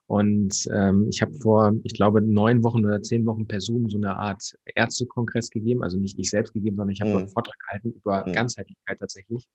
[0.07, 3.97] Und ähm, ich habe vor, ich glaube, neun Wochen oder zehn Wochen per Zoom so
[3.97, 7.17] eine Art Ärztekongress gegeben, also nicht ich selbst gegeben, sondern ich habe mhm.
[7.17, 8.33] einen Vortrag gehalten über mhm.
[8.33, 9.47] Ganzheitlichkeit tatsächlich.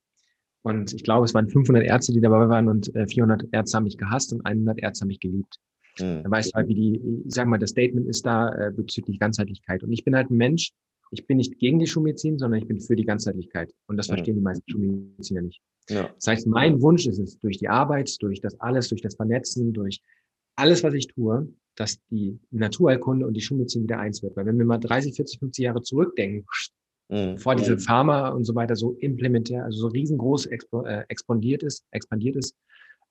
[0.63, 3.85] Und ich glaube, es waren 500 Ärzte, die dabei waren und äh, 400 Ärzte haben
[3.85, 5.57] mich gehasst und 100 Ärzte haben mich geliebt.
[5.99, 6.23] Mhm.
[6.23, 9.19] Dann weißt du halt, wie die, ich sag mal, das Statement ist da äh, bezüglich
[9.19, 9.83] Ganzheitlichkeit.
[9.83, 10.71] Und ich bin halt ein Mensch,
[11.11, 13.73] ich bin nicht gegen die Schulmedizin, sondern ich bin für die Ganzheitlichkeit.
[13.87, 14.13] Und das mhm.
[14.13, 15.61] verstehen die meisten Schulmediziner nicht.
[15.89, 16.09] Ja.
[16.15, 19.73] Das heißt, mein Wunsch ist es, durch die Arbeit, durch das alles, durch das Vernetzen,
[19.73, 20.01] durch
[20.55, 24.35] alles, was ich tue, dass die Naturheilkunde und die Schulmedizin wieder eins wird.
[24.35, 26.45] Weil wenn wir mal 30, 40, 50 Jahre zurückdenken,
[27.09, 27.37] mhm.
[27.37, 31.85] vor diese Pharma und so weiter so implementär, also so riesengroß expo, äh, expandiert ist,
[31.91, 32.55] expandiert ist,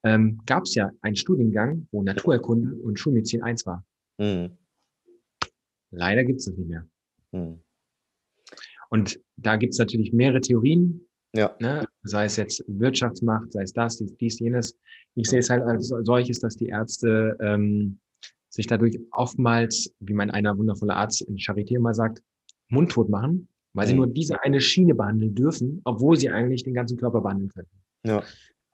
[0.05, 3.85] ähm, gab es ja einen Studiengang, wo Naturerkunde und Schulmedizin eins war.
[4.19, 4.57] Mhm.
[5.91, 6.87] Leider gibt es das nicht mehr.
[7.33, 7.61] Mhm.
[8.91, 11.55] Und da gibt es natürlich mehrere Theorien, ja.
[11.61, 11.87] Ne?
[12.03, 14.77] sei es jetzt Wirtschaftsmacht, sei es das, dies, dies jenes.
[15.15, 18.01] Ich sehe es halt als solches, dass die Ärzte ähm,
[18.49, 22.23] sich dadurch oftmals, wie mein einer wundervolle Arzt in Charité immer sagt,
[22.69, 23.91] mundtot machen, weil mhm.
[23.91, 27.77] sie nur diese eine Schiene behandeln dürfen, obwohl sie eigentlich den ganzen Körper behandeln könnten.
[28.05, 28.23] Ja.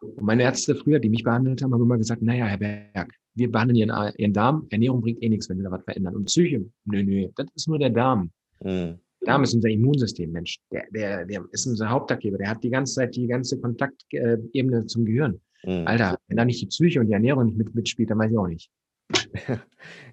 [0.00, 3.50] Und meine Ärzte früher, die mich behandelt haben, haben immer gesagt, naja, Herr Berg, wir
[3.50, 6.16] behandeln Ihren, Ihren Darm, Ernährung bringt eh nichts, wenn wir da was verändern.
[6.16, 8.30] Und Psyche, nö, nö, das ist nur der Darm.
[8.62, 8.98] Mhm.
[9.20, 10.58] Der Darm ist unser Immunsystem, Mensch.
[10.70, 12.38] Der, der, der ist unser Hauptakgeber.
[12.38, 15.40] Der hat die ganze Zeit die ganze Kontaktebene zum Gehirn.
[15.64, 15.86] Mhm.
[15.86, 18.38] Alter, wenn da nicht die Psyche und die Ernährung nicht mit, mitspielt, dann weiß ich
[18.38, 18.70] auch nicht.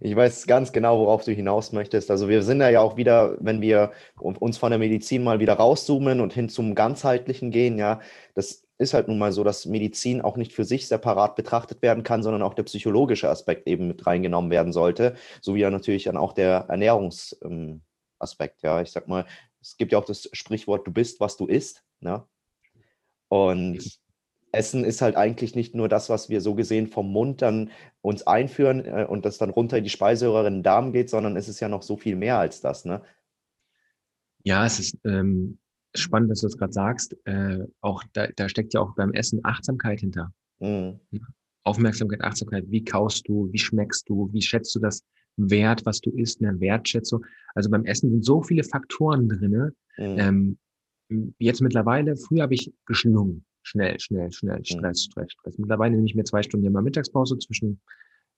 [0.02, 2.12] Ich weiß ganz genau, worauf du hinaus möchtest.
[2.12, 6.19] Also wir sind ja auch wieder, wenn wir uns von der Medizin mal wieder rauszoomen
[6.19, 8.02] und hin zum ganzheitlichen gehen, ja,
[8.36, 12.04] das ist halt nun mal so, dass Medizin auch nicht für sich separat betrachtet werden
[12.04, 16.06] kann, sondern auch der psychologische Aspekt eben mit reingenommen werden sollte, so wie ja natürlich
[16.06, 18.64] dann auch der Ernährungsaspekt.
[18.64, 19.26] Ja, ich sag mal,
[19.62, 21.84] es gibt ja auch das Sprichwort, du bist, was du isst.
[22.00, 22.24] Ne?
[23.30, 24.00] Und
[24.52, 28.28] Essen ist halt eigentlich nicht nur das, was wir so gesehen vom Mund dann uns
[28.28, 31.48] einführen äh, und das dann runter in die Speiseröhre in den Darm geht, sondern es
[31.48, 33.02] ist ja noch so viel mehr als das, ne?
[34.44, 35.58] Ja, es ist ähm,
[35.96, 37.16] spannend, dass du das gerade sagst.
[37.26, 40.34] Äh, auch da, da steckt ja auch beim Essen Achtsamkeit hinter.
[40.60, 41.00] Mhm.
[41.64, 42.66] Aufmerksamkeit, Achtsamkeit.
[42.68, 43.50] Wie kaust du?
[43.52, 44.30] Wie schmeckst du?
[44.34, 45.04] Wie schätzt du das
[45.38, 46.44] Wert, was du isst?
[46.44, 47.26] Eine Wertschätzung.
[47.56, 49.74] Also beim Essen sind so viele Faktoren drinne.
[49.98, 50.58] Mhm.
[51.10, 54.66] Ähm, jetzt mittlerweile, früher habe ich geschlungen schnell, schnell, schnell, mhm.
[54.66, 55.58] Stress, Stress, Stress.
[55.58, 57.82] Mittlerweile nehme ich mir zwei Stunden immer Mittagspause zwischen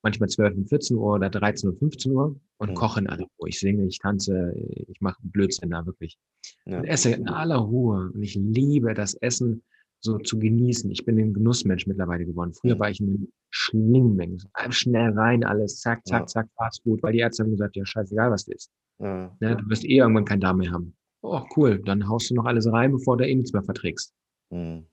[0.06, 2.76] manchmal 12 und 14 Uhr oder 13 und 15 Uhr und mhm.
[2.76, 3.50] koche in aller Ruhe.
[3.50, 6.18] Ich singe, ich tanze, ich mache Blödsinn da wirklich.
[6.66, 6.80] Ja.
[6.80, 8.12] Und esse in aller Ruhe.
[8.14, 9.64] Und ich liebe das Essen
[10.00, 10.90] so zu genießen.
[10.92, 12.54] Ich bin ein Genussmensch mittlerweile geworden.
[12.54, 12.80] Früher mhm.
[12.80, 14.42] war ich ein Schlingmengen.
[14.70, 16.28] Schnell rein alles, zack, zack, ja.
[16.28, 18.72] zack, Fast Food, weil die Ärzte haben gesagt, ja, scheißegal, was du isst.
[19.00, 19.36] Ja.
[19.42, 19.56] ja.
[19.56, 20.96] du wirst eh irgendwann kein Darm mehr haben.
[21.22, 24.14] Oh, cool, dann haust du noch alles rein, bevor du eh nichts mehr verträgst.
[24.52, 24.86] Mhm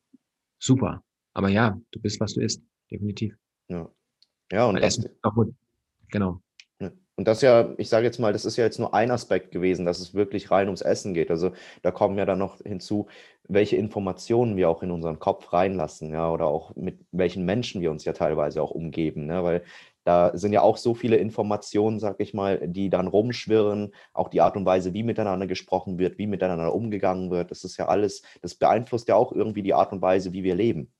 [0.62, 1.03] super.
[1.35, 3.37] Aber ja, du bist, was du isst, definitiv.
[3.68, 3.90] Ja,
[4.52, 5.54] ja und das, auch gut.
[6.10, 6.40] Genau.
[7.14, 9.84] Und das ja, ich sage jetzt mal, das ist ja jetzt nur ein Aspekt gewesen,
[9.84, 11.30] dass es wirklich rein ums Essen geht.
[11.30, 13.06] Also da kommen ja dann noch hinzu,
[13.46, 17.90] welche Informationen wir auch in unseren Kopf reinlassen, ja, oder auch mit welchen Menschen wir
[17.90, 19.44] uns ja teilweise auch umgeben, ne?
[19.44, 19.62] weil
[20.04, 24.40] da sind ja auch so viele Informationen, sag ich mal, die dann rumschwirren, auch die
[24.40, 27.50] Art und Weise, wie miteinander gesprochen wird, wie miteinander umgegangen wird.
[27.52, 30.56] Das ist ja alles, das beeinflusst ja auch irgendwie die Art und Weise, wie wir
[30.56, 30.92] leben.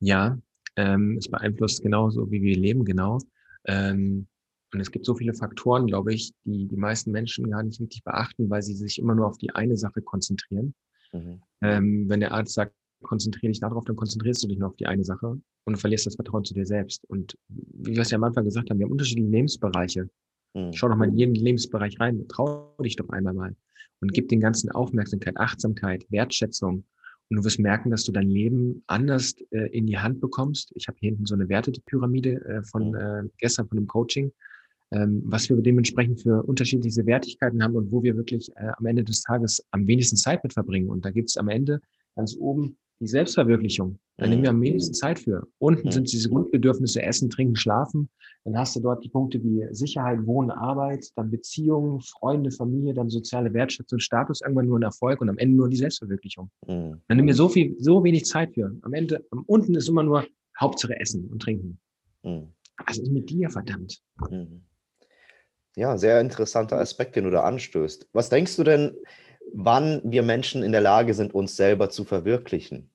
[0.00, 0.38] Ja,
[0.80, 3.18] ähm, es beeinflusst genauso, wie wir leben, genau.
[3.66, 4.26] Ähm,
[4.72, 8.04] und es gibt so viele Faktoren, glaube ich, die die meisten Menschen gar nicht richtig
[8.04, 10.74] beachten, weil sie sich immer nur auf die eine Sache konzentrieren.
[11.12, 11.42] Mhm.
[11.60, 14.86] Ähm, wenn der Arzt sagt, konzentriere dich darauf, dann konzentrierst du dich nur auf die
[14.86, 17.04] eine Sache und verlierst das Vertrauen zu dir selbst.
[17.08, 20.08] Und wie wir es ja am Anfang gesagt haben, wir haben unterschiedliche Lebensbereiche.
[20.54, 20.72] Mhm.
[20.72, 23.56] Schau doch mal in jeden Lebensbereich rein, trau dich doch einmal mal
[24.00, 26.84] und gib den ganzen Aufmerksamkeit, Achtsamkeit, Wertschätzung.
[27.30, 30.72] Und du wirst merken, dass du dein Leben anders äh, in die Hand bekommst.
[30.74, 32.94] Ich habe hier hinten so eine Wertepyramide äh, von mhm.
[32.96, 34.32] äh, gestern von dem Coaching,
[34.90, 39.04] ähm, was wir dementsprechend für unterschiedliche Wertigkeiten haben und wo wir wirklich äh, am Ende
[39.04, 40.90] des Tages am wenigsten Zeit mit verbringen.
[40.90, 41.80] Und da gibt es am Ende
[42.16, 43.98] ganz oben die Selbstverwirklichung.
[44.18, 45.46] Da nehmen wir am wenigsten Zeit für.
[45.58, 48.10] Unten sind diese Grundbedürfnisse Essen, Trinken, Schlafen.
[48.44, 53.08] Dann hast du dort die Punkte wie Sicherheit, Wohnen, Arbeit, dann Beziehungen, Freunde, Familie, dann
[53.08, 56.50] soziale Wertschätzung, Status, irgendwann nur ein Erfolg und am Ende nur die Selbstverwirklichung.
[56.66, 57.00] Mhm.
[57.08, 58.70] Dann nehmen wir so viel, so wenig Zeit für.
[58.82, 60.26] Am Ende, am unten ist immer nur
[60.60, 61.80] Hauptsache Essen und Trinken.
[62.22, 62.48] Mhm.
[62.86, 64.02] Was ist mit dir, verdammt?
[64.30, 64.64] Mhm.
[65.76, 68.08] Ja, sehr interessanter Aspekt, den du da anstößt.
[68.12, 68.94] Was denkst du denn,
[69.54, 72.90] wann wir Menschen in der Lage sind, uns selber zu verwirklichen?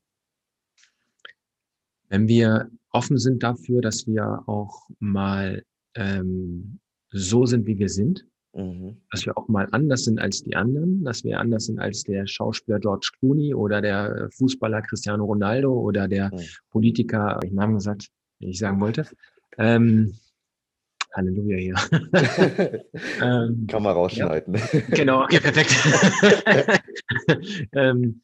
[2.09, 5.63] Wenn wir offen sind dafür, dass wir auch mal
[5.95, 6.79] ähm,
[7.11, 8.97] so sind, wie wir sind, mhm.
[9.11, 12.27] dass wir auch mal anders sind als die anderen, dass wir anders sind als der
[12.27, 16.41] Schauspieler George Clooney oder der Fußballer Cristiano Ronaldo oder der mhm.
[16.69, 18.09] Politiker, ich Namen gesagt,
[18.41, 19.07] den ich sagen wollte.
[19.57, 20.13] Ähm,
[21.15, 21.75] Halleluja hier.
[23.21, 24.55] ähm, Kann man rausschneiden.
[24.55, 25.71] Ja, genau, okay, perfekt.
[27.71, 28.21] ähm,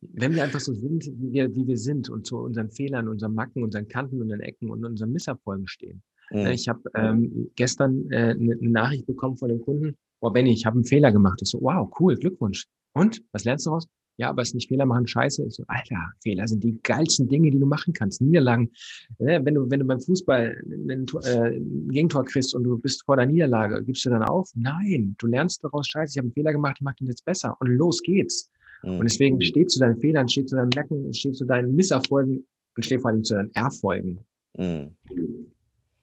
[0.00, 3.34] wenn wir einfach so sind, wie wir, wie wir sind und zu unseren Fehlern, unseren
[3.34, 6.02] Macken, unseren Kanten, unseren Ecken und unseren Misserfolgen stehen.
[6.30, 6.46] Mhm.
[6.46, 10.66] Ich habe ähm, gestern äh, eine, eine Nachricht bekommen von dem Kunden, oh Benny, ich
[10.66, 11.40] habe einen Fehler gemacht.
[11.42, 12.66] Ich so, wow, cool, Glückwunsch.
[12.94, 13.86] Und, was lernst du daraus?
[14.22, 15.44] Ja, aber es ist nicht Fehler machen scheiße.
[15.48, 18.22] Ich so, Alter, Fehler sind die geilsten Dinge, die du machen kannst.
[18.22, 18.70] Niederlagen.
[19.18, 23.04] Ne, wenn du, wenn du beim Fußball ein, äh, ein Gegentor kriegst und du bist
[23.04, 24.48] vor der Niederlage, gibst du dann auf?
[24.54, 26.12] Nein, du lernst daraus scheiße.
[26.12, 27.56] Ich habe einen Fehler gemacht, ich mache den jetzt besser.
[27.58, 28.48] Und los geht's.
[28.84, 29.00] Mhm.
[29.00, 32.84] Und deswegen steht zu deinen Fehlern, steht zu deinen Merken, steht zu deinen Misserfolgen und
[32.84, 34.20] steht vor allem zu deinen Erfolgen.
[34.56, 34.94] Mhm.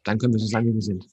[0.04, 1.08] Dann können wir so sein, wie wir sind.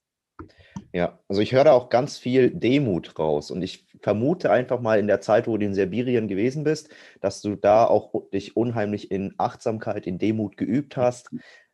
[0.96, 4.98] Ja, also ich höre da auch ganz viel Demut raus und ich vermute einfach mal
[4.98, 6.88] in der Zeit, wo du in Sibirien gewesen bist,
[7.20, 11.28] dass du da auch dich unheimlich in Achtsamkeit, in Demut geübt hast,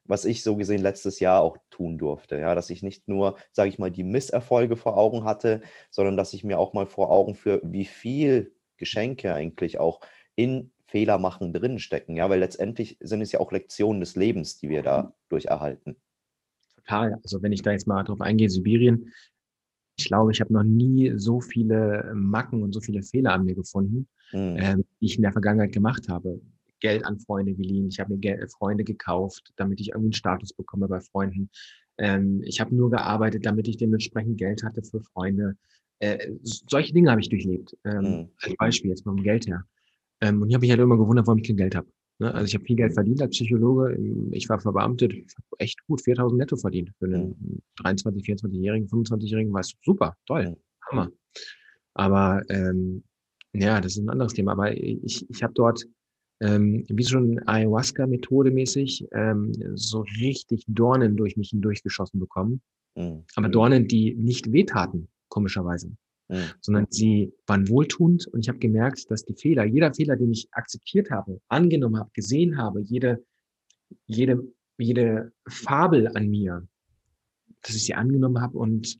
[0.06, 2.36] was ich so gesehen letztes Jahr auch tun durfte.
[2.36, 5.60] Ja, dass ich nicht nur, sage ich mal, die Misserfolge vor Augen hatte,
[5.92, 10.00] sondern dass ich mir auch mal vor Augen führe, wie viel Geschenke eigentlich auch
[10.34, 12.16] in Fehler machen drinstecken.
[12.16, 15.96] Ja, weil letztendlich sind es ja auch Lektionen des Lebens, die wir dadurch erhalten
[16.84, 17.18] total.
[17.22, 19.12] Also wenn ich da jetzt mal drauf eingehe, Sibirien,
[19.98, 23.54] ich glaube, ich habe noch nie so viele Macken und so viele Fehler an mir
[23.54, 24.56] gefunden, mhm.
[24.56, 26.40] äh, die ich in der Vergangenheit gemacht habe.
[26.80, 30.52] Geld an Freunde geliehen, ich habe mir Geld, Freunde gekauft, damit ich irgendwie einen Status
[30.52, 31.48] bekomme bei Freunden.
[31.98, 35.56] Ähm, ich habe nur gearbeitet, damit ich dementsprechend Geld hatte für Freunde.
[36.00, 37.76] Äh, solche Dinge habe ich durchlebt.
[37.84, 38.28] Ähm, mhm.
[38.40, 39.64] Als Beispiel jetzt mal vom Geld her.
[40.20, 41.86] Ähm, und ich habe mich halt immer gewundert, warum ich kein Geld habe.
[42.18, 42.32] Ne?
[42.32, 43.98] Also ich habe viel Geld verdient als Psychologe.
[44.32, 46.90] Ich war verbeamtet, ich habe echt gut 4.000 netto verdient.
[46.98, 47.62] Für einen mhm.
[47.82, 50.56] 23, 24-Jährigen, 25-Jährigen war es super, toll, mhm.
[50.90, 51.10] Hammer.
[51.94, 53.02] Aber ähm,
[53.52, 54.52] ja, das ist ein anderes Thema.
[54.52, 55.84] Aber ich, ich habe dort
[56.40, 62.60] ähm, wie so ein Ayahuasca-Methode mäßig, ähm, so richtig Dornen durch mich hindurchgeschossen bekommen.
[62.96, 63.24] Mhm.
[63.36, 65.92] Aber Dornen, die nicht wehtaten, komischerweise,
[66.32, 66.50] mhm.
[66.60, 70.48] sondern sie waren wohltuend und ich habe gemerkt, dass die Fehler, jeder Fehler, den ich
[70.52, 73.24] akzeptiert habe, angenommen habe, gesehen habe, jede,
[74.06, 74.42] jede,
[74.78, 76.66] jede Fabel an mir,
[77.62, 78.98] dass ich sie angenommen habe und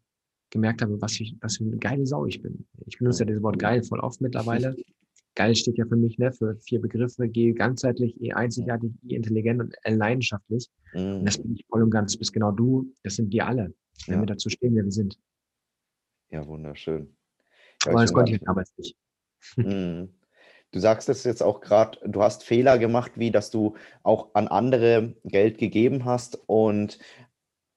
[0.50, 2.66] gemerkt habe, was, ich, was für eine geile Sau ich bin.
[2.86, 4.76] Ich benutze ja das Wort geil voll oft mittlerweile.
[5.34, 9.62] Geil steht ja für mich ne, für vier Begriffe, G ganzheitlich, E einzigartig, I intelligent
[9.62, 10.68] und L leidenschaftlich.
[10.92, 11.20] Mhm.
[11.20, 13.72] Und das bin ich voll und ganz, bist genau du, das sind wir alle,
[14.06, 14.20] wenn ja.
[14.20, 15.18] wir dazu stehen, wer wir sind.
[16.28, 17.16] Ja, wunderschön.
[17.86, 18.96] Aber das konnte ich halt damals nicht.
[19.56, 20.14] Mhm.
[20.70, 24.48] Du sagst es jetzt auch gerade, du hast Fehler gemacht, wie dass du auch an
[24.48, 26.40] andere Geld gegeben hast.
[26.46, 26.98] Und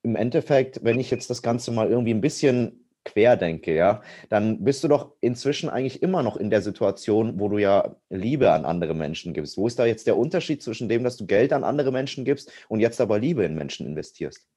[0.04, 4.84] im Endeffekt, wenn ich jetzt das Ganze mal irgendwie ein bisschen querdenke, ja, dann bist
[4.84, 8.94] du doch inzwischen eigentlich immer noch in der Situation, wo du ja Liebe an andere
[8.94, 9.58] Menschen gibst.
[9.58, 12.52] Wo ist da jetzt der Unterschied zwischen dem, dass du Geld an andere Menschen gibst
[12.70, 14.48] und jetzt aber Liebe in Menschen investierst?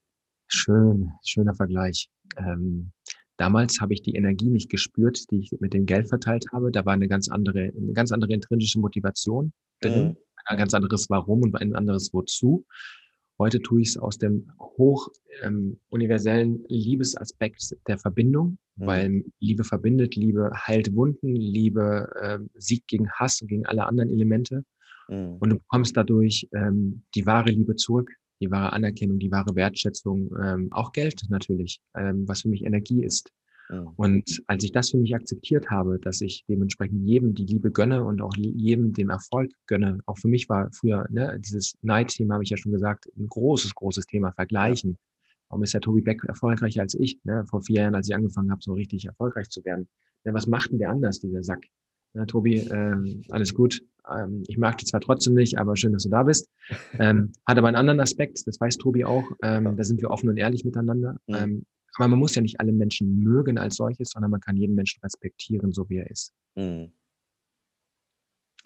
[0.47, 2.09] Schön, schöner Vergleich.
[2.39, 2.93] Ähm,
[3.38, 6.70] damals habe ich die Energie nicht gespürt, die ich mit dem Geld verteilt habe.
[6.70, 10.16] Da war eine ganz andere, eine ganz andere intrinsische Motivation drin, mhm.
[10.44, 12.66] ein ganz anderes Warum und ein anderes Wozu.
[13.38, 15.09] Heute tue ich es aus dem hoch
[15.42, 18.87] ähm, universellen Liebesaspekt der Verbindung, mhm.
[18.87, 24.11] weil Liebe verbindet, Liebe heilt Wunden, Liebe äh, siegt gegen Hass und gegen alle anderen
[24.11, 24.64] Elemente.
[25.09, 25.37] Mhm.
[25.38, 30.31] Und du bekommst dadurch ähm, die wahre Liebe zurück, die wahre Anerkennung, die wahre Wertschätzung,
[30.42, 33.33] ähm, auch Geld natürlich, ähm, was für mich Energie ist.
[33.96, 38.03] Und als ich das für mich akzeptiert habe, dass ich dementsprechend jedem die Liebe gönne
[38.03, 42.44] und auch jedem den Erfolg gönne, auch für mich war früher, ne, dieses Neid-Thema habe
[42.44, 44.96] ich ja schon gesagt, ein großes, großes Thema, Vergleichen.
[45.51, 47.18] Warum ist der Tobi Beck erfolgreicher als ich?
[47.24, 47.44] Ne?
[47.48, 49.88] Vor vier Jahren, als ich angefangen habe, so richtig erfolgreich zu werden.
[50.24, 51.66] Ne, was macht denn der anders, dieser Sack?
[52.14, 53.83] Ja, Tobi, äh, alles gut.
[54.11, 56.49] Ähm, ich mag dich zwar trotzdem nicht, aber schön, dass du da bist.
[56.99, 59.25] Ähm, hat aber einen anderen Aspekt, das weiß Tobi auch.
[59.42, 61.16] Ähm, da sind wir offen und ehrlich miteinander.
[61.27, 61.64] Mhm.
[61.97, 65.01] Aber man muss ja nicht alle Menschen mögen als solches, sondern man kann jeden Menschen
[65.03, 66.35] respektieren, so wie er ist.
[66.55, 66.92] Mhm.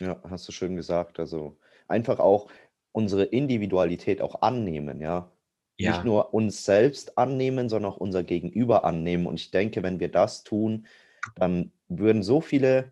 [0.00, 1.20] Ja, hast du schön gesagt.
[1.20, 2.50] Also einfach auch
[2.92, 5.30] unsere Individualität auch annehmen, ja.
[5.78, 5.92] ja.
[5.92, 9.26] Nicht nur uns selbst annehmen, sondern auch unser Gegenüber annehmen.
[9.26, 10.86] Und ich denke, wenn wir das tun,
[11.36, 12.90] dann würden so viele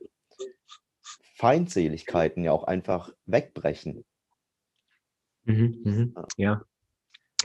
[1.40, 4.05] Feindseligkeiten ja auch einfach wegbrechen.
[5.44, 6.62] Mhm, mhm, ja.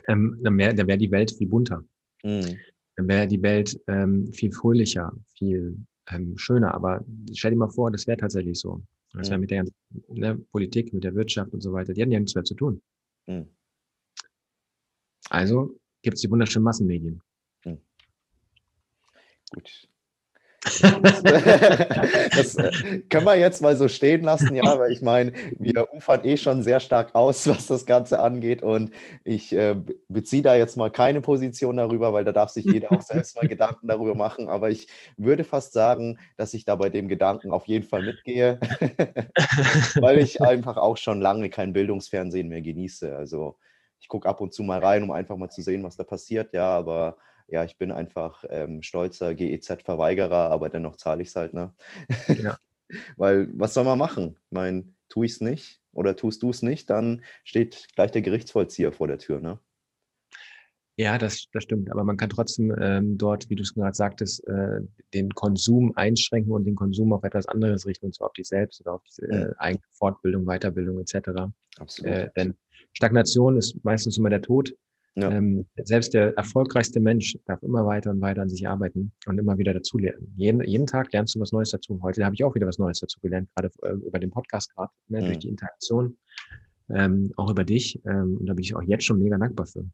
[0.08, 1.84] Ähm, dann wäre wär die Welt viel bunter.
[2.24, 2.58] Mhm
[2.96, 5.78] dann wäre die Welt ähm, viel fröhlicher, viel
[6.10, 6.74] ähm, schöner.
[6.74, 7.04] Aber
[7.34, 8.82] stell dir mal vor, das wäre tatsächlich so.
[9.14, 9.42] Das wäre mhm.
[9.42, 9.66] mit der
[10.10, 11.94] ne, Politik, mit der Wirtschaft und so weiter.
[11.94, 12.82] Die hätten ja nichts mehr zu tun.
[13.28, 13.48] Mhm.
[15.30, 17.22] Also gibt es die wunderschönen Massenmedien.
[19.54, 19.88] Gut.
[22.36, 26.26] das äh, können wir jetzt mal so stehen lassen, ja, weil ich meine, wir ufern
[26.26, 28.92] eh schon sehr stark aus, was das Ganze angeht und
[29.24, 29.76] ich äh,
[30.08, 33.48] beziehe da jetzt mal keine Position darüber, weil da darf sich jeder auch selbst mal
[33.48, 37.68] Gedanken darüber machen, aber ich würde fast sagen, dass ich da bei dem Gedanken auf
[37.68, 38.60] jeden Fall mitgehe,
[39.96, 43.16] weil ich einfach auch schon lange kein Bildungsfernsehen mehr genieße.
[43.16, 43.56] Also
[44.00, 46.54] ich gucke ab und zu mal rein, um einfach mal zu sehen, was da passiert,
[46.54, 51.54] ja, aber ja, ich bin einfach ähm, stolzer GEZ-Verweigerer, aber dennoch zahle ich es halt,
[51.54, 51.74] ne?
[52.42, 52.58] Ja.
[53.18, 54.38] Weil, was soll man machen?
[54.46, 58.22] Ich meine, tue ich es nicht oder tust du es nicht, dann steht gleich der
[58.22, 59.60] Gerichtsvollzieher vor der Tür, ne?
[60.98, 61.92] Ja, das, das stimmt.
[61.92, 64.80] Aber man kann trotzdem ähm, dort, wie du es gerade sagtest, äh,
[65.14, 68.80] den Konsum einschränken und den Konsum auf etwas anderes richten, und zwar auf dich selbst
[68.80, 71.52] oder auf die äh, eigene Fortbildung, Weiterbildung etc.
[71.78, 72.12] Absolut.
[72.12, 72.56] Äh, denn
[72.94, 74.74] Stagnation ist meistens immer der Tod.
[75.18, 75.32] Ja.
[75.32, 79.58] Ähm, selbst der erfolgreichste Mensch darf immer weiter und weiter an sich arbeiten und immer
[79.58, 80.34] wieder dazu lernen.
[80.36, 82.00] Jeden, jeden Tag lernst du was Neues dazu.
[82.02, 84.92] Heute habe ich auch wieder was Neues dazu gelernt, gerade äh, über den Podcast gerade,
[85.08, 85.26] ne, mhm.
[85.26, 86.18] durch die Interaktion,
[86.90, 88.02] ähm, auch über dich.
[88.06, 89.86] Ähm, und da bin ich auch jetzt schon mega dankbar für.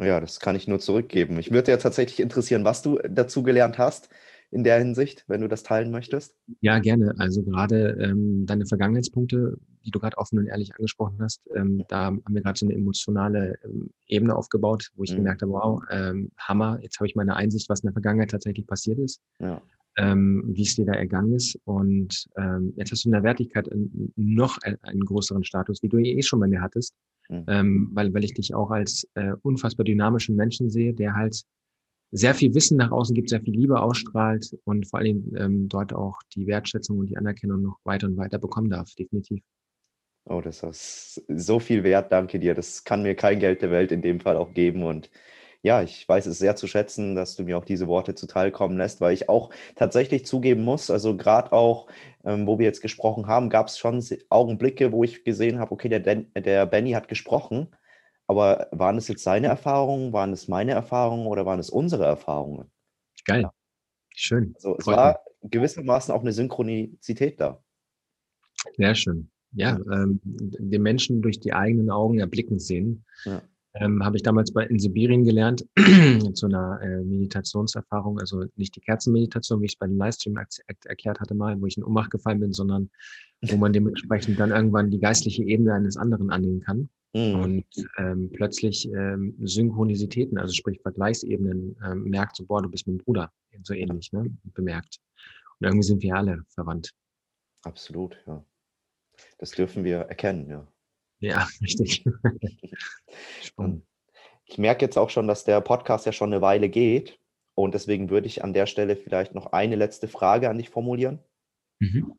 [0.00, 1.38] Ja, das kann ich nur zurückgeben.
[1.38, 4.08] Ich würde ja tatsächlich interessieren, was du dazu gelernt hast
[4.50, 6.34] in der Hinsicht, wenn du das teilen möchtest?
[6.60, 7.14] Ja, gerne.
[7.18, 12.06] Also gerade ähm, deine Vergangenheitspunkte, die du gerade offen und ehrlich angesprochen hast, ähm, da
[12.06, 15.16] haben wir gerade so eine emotionale ähm, Ebene aufgebaut, wo ich mhm.
[15.16, 18.66] gemerkt habe, wow, ähm, Hammer, jetzt habe ich meine Einsicht, was in der Vergangenheit tatsächlich
[18.66, 19.20] passiert ist.
[19.38, 19.60] Ja.
[19.96, 21.58] Ähm, wie es dir da ergangen ist.
[21.64, 23.68] Und ähm, jetzt hast du in der Wertigkeit
[24.14, 26.94] noch einen, größeren Status, wie du eh schon bei mir hattest.
[27.28, 27.90] mhm.
[27.92, 31.42] weil, weil ich dich auch als äh, unfassbar dynamischen Menschen sehe, der halt
[32.10, 35.92] sehr viel Wissen nach außen gibt, sehr viel Liebe ausstrahlt und vor allem ähm, dort
[35.92, 39.42] auch die Wertschätzung und die Anerkennung noch weiter und weiter bekommen darf, definitiv.
[40.24, 42.54] Oh, das ist so viel wert, danke dir.
[42.54, 45.10] Das kann mir kein Geld der Welt in dem Fall auch geben und
[45.62, 49.00] ja, ich weiß es sehr zu schätzen, dass du mir auch diese Worte zuteilkommen lässt,
[49.00, 51.88] weil ich auch tatsächlich zugeben muss, also gerade auch,
[52.24, 55.88] ähm, wo wir jetzt gesprochen haben, gab es schon Augenblicke, wo ich gesehen habe, okay,
[55.88, 57.68] der, der Benny hat gesprochen,
[58.28, 62.70] aber waren es jetzt seine Erfahrungen, waren es meine Erfahrungen oder waren es unsere Erfahrungen?
[63.24, 63.48] Geil,
[64.14, 64.52] schön.
[64.54, 65.50] Also es Freut war mich.
[65.50, 67.62] gewissermaßen auch eine Synchronizität da.
[68.76, 69.30] Sehr schön.
[69.52, 73.04] Ja, ähm, den Menschen durch die eigenen Augen erblicken sehen.
[73.24, 73.42] Ja
[73.80, 75.66] ähm, habe ich damals bei, in Sibirien gelernt,
[76.34, 80.46] zu einer äh, Meditationserfahrung, also nicht die Kerzenmeditation, wie ich es bei dem Livestream er
[80.84, 82.90] erklärt hatte mal, wo ich in Ohnmacht gefallen bin, sondern
[83.42, 86.88] wo man dementsprechend dann irgendwann die geistliche Ebene eines anderen annehmen kann.
[87.14, 87.40] Mhm.
[87.40, 87.66] Und
[87.98, 93.32] ähm, plötzlich ähm, Synchronizitäten, also sprich Vergleichsebenen, ähm, merkt so, boah, du bist mein Bruder,
[93.62, 94.30] so ähnlich, ne?
[94.44, 95.00] bemerkt.
[95.58, 96.92] Und irgendwie sind wir alle verwandt.
[97.62, 98.44] Absolut, ja.
[99.38, 100.66] Das dürfen wir erkennen, ja.
[101.20, 102.04] Ja, richtig.
[103.42, 103.84] Spannend.
[104.44, 107.18] Ich merke jetzt auch schon, dass der Podcast ja schon eine Weile geht.
[107.54, 111.18] Und deswegen würde ich an der Stelle vielleicht noch eine letzte Frage an dich formulieren.
[111.80, 112.14] Mhm.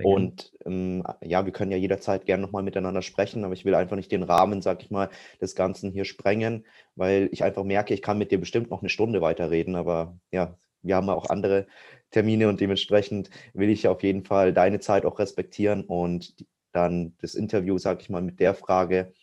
[0.00, 3.96] Und ähm, ja, wir können ja jederzeit gerne nochmal miteinander sprechen, aber ich will einfach
[3.96, 5.10] nicht den Rahmen, sag ich mal,
[5.40, 8.88] des Ganzen hier sprengen, weil ich einfach merke, ich kann mit dir bestimmt noch eine
[8.88, 11.66] Stunde weiterreden, aber ja, wir haben ja auch andere
[12.10, 16.34] Termine und dementsprechend will ich auf jeden Fall deine Zeit auch respektieren und
[16.72, 19.14] dann das Interview, sage ich mal, mit der Frage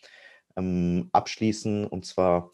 [0.58, 1.86] ähm, abschließen.
[1.86, 2.52] Und zwar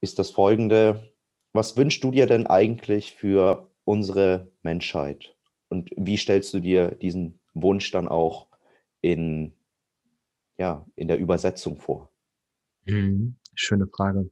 [0.00, 1.12] ist das folgende,
[1.52, 5.37] was wünschst du dir denn eigentlich für unsere Menschheit?
[5.68, 8.48] Und wie stellst du dir diesen Wunsch dann auch
[9.00, 9.52] in,
[10.58, 12.10] ja, in der Übersetzung vor?
[12.86, 13.36] Mhm.
[13.54, 14.30] Schöne Frage.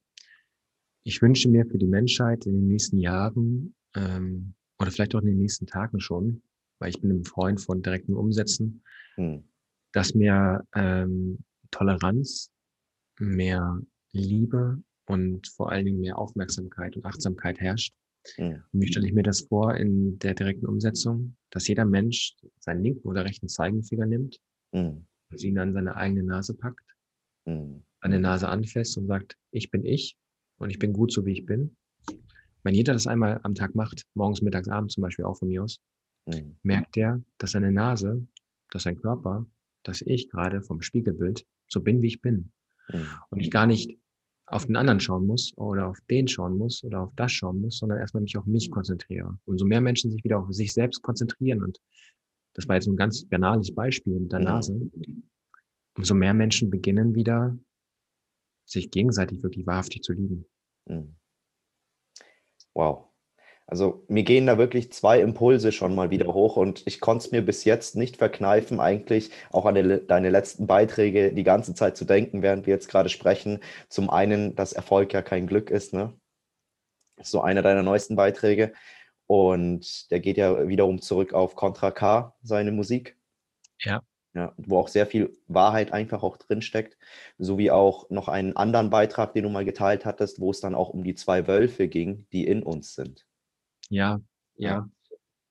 [1.05, 5.27] Ich wünsche mir für die Menschheit in den nächsten Jahren ähm, oder vielleicht auch in
[5.27, 6.43] den nächsten Tagen schon,
[6.79, 8.83] weil ich bin ein Freund von direkten Umsätzen,
[9.15, 9.45] hm.
[9.93, 11.39] dass mehr ähm,
[11.71, 12.51] Toleranz,
[13.19, 13.81] mehr
[14.13, 17.95] Liebe und vor allen Dingen mehr Aufmerksamkeit und Achtsamkeit herrscht.
[18.39, 22.83] Und wie stelle ich mir das vor in der direkten Umsetzung, dass jeder Mensch seinen
[22.83, 24.39] linken oder rechten Zeigenfinger nimmt
[24.73, 25.07] hm.
[25.31, 26.85] und ihn an seine eigene Nase packt,
[27.47, 27.83] hm.
[28.03, 30.17] seine Nase anfasst und sagt, ich bin ich
[30.59, 31.77] und ich bin gut so, wie ich bin.
[32.63, 35.63] Wenn jeder das einmal am Tag macht, morgens, mittags, abends zum Beispiel auch von mir
[35.63, 35.79] aus,
[36.27, 36.57] mhm.
[36.63, 38.27] merkt er, dass seine Nase,
[38.71, 39.47] dass sein Körper,
[39.85, 42.51] dass ich gerade vom Spiegelbild so bin, wie ich bin.
[42.89, 43.07] Mhm.
[43.31, 43.99] Und ich gar nicht
[44.47, 47.79] auf den anderen schauen muss oder auf den schauen muss oder auf das schauen muss,
[47.79, 49.39] sondern erstmal mich auf mich konzentriere.
[49.45, 51.81] Umso mehr Menschen sich wieder auf sich selbst konzentrieren und
[52.55, 54.45] das war jetzt ein ganz banales Beispiel mit der mhm.
[54.45, 54.91] Nase,
[55.97, 57.59] umso mehr Menschen beginnen wieder,
[58.65, 60.47] sich gegenseitig wirklich wahrhaftig zu lieben.
[60.87, 61.17] Mhm.
[62.73, 63.09] Wow.
[63.69, 67.33] Also mir gehen da wirklich zwei Impulse schon mal wieder hoch und ich konnte es
[67.33, 71.97] mir bis jetzt nicht verkneifen, eigentlich auch an de, deine letzten Beiträge die ganze Zeit
[71.97, 73.59] zu denken, während wir jetzt gerade sprechen.
[73.89, 76.13] Zum einen, dass Erfolg ja kein Glück ist, ne?
[77.21, 78.73] So einer deiner neuesten Beiträge.
[79.27, 83.17] Und der geht ja wiederum zurück auf Contra K, seine Musik.
[83.81, 84.03] Ja.
[84.35, 86.99] Ja, wo auch sehr viel Wahrheit einfach auch drinsteckt,
[87.39, 90.91] sowie auch noch einen anderen Beitrag, den du mal geteilt hattest, wo es dann auch
[90.91, 93.26] um die zwei Wölfe ging, die in uns sind.
[93.91, 94.21] Ja,
[94.57, 94.89] ja.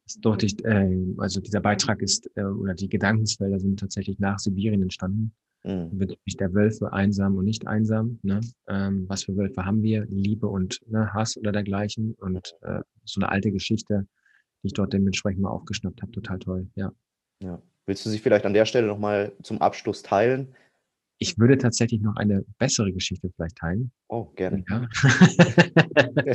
[0.06, 4.84] Ist deutlich, äh, also dieser Beitrag ist, äh, oder die Gedankensfelder sind tatsächlich nach Sibirien
[4.84, 5.34] entstanden.
[5.64, 5.98] Mhm.
[5.98, 8.20] Bezüglich der Wölfe einsam und nicht einsam.
[8.22, 8.40] Ne?
[8.68, 10.06] Ähm, was für Wölfe haben wir?
[10.06, 12.14] Liebe und ne, Hass oder dergleichen.
[12.20, 14.06] Und äh, so eine alte Geschichte,
[14.62, 16.12] die ich dort dementsprechend mal aufgeschnappt habe.
[16.12, 16.92] Total toll, ja.
[17.42, 17.60] Ja.
[17.88, 20.56] Willst du sie vielleicht an der Stelle nochmal zum Abschluss teilen?
[21.18, 23.92] Ich würde tatsächlich noch eine bessere Geschichte vielleicht teilen.
[24.10, 24.64] Oh, gerne.
[24.70, 24.88] Ja.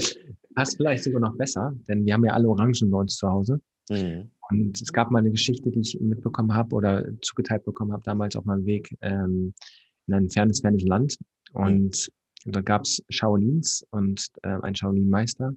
[0.55, 3.61] Passt vielleicht sogar noch besser, denn wir haben ja alle Orangen bei uns zu Hause.
[3.91, 4.31] Mhm.
[4.51, 8.37] Und es gab mal eine Geschichte, die ich mitbekommen habe oder zugeteilt bekommen habe, damals
[8.37, 9.55] auf meinem Weg ähm,
[10.07, 11.17] in ein fernes, fernes Land.
[11.53, 12.09] Und
[12.45, 12.53] mhm.
[12.53, 15.53] da gab es Shaolins und äh, ein Shaolin-Meister.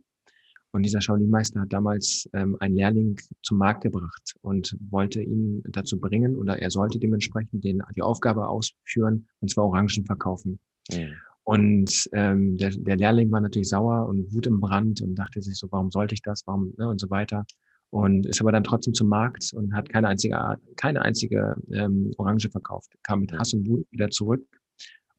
[0.74, 6.00] Und dieser Shaolin-Meister hat damals ähm, einen Lehrling zum Markt gebracht und wollte ihn dazu
[6.00, 10.60] bringen oder er sollte dementsprechend den, die Aufgabe ausführen, und zwar Orangen verkaufen.
[10.92, 11.14] Mhm.
[11.44, 15.58] Und ähm, der, der Lehrling war natürlich sauer und Wut im Brand und dachte sich
[15.58, 17.46] so, warum sollte ich das, warum ne, und so weiter.
[17.92, 22.50] Und ist aber dann trotzdem zum Markt und hat keine einzige, keine einzige ähm, Orange
[22.50, 22.92] verkauft.
[23.04, 24.44] Kam mit Hass und Wut wieder zurück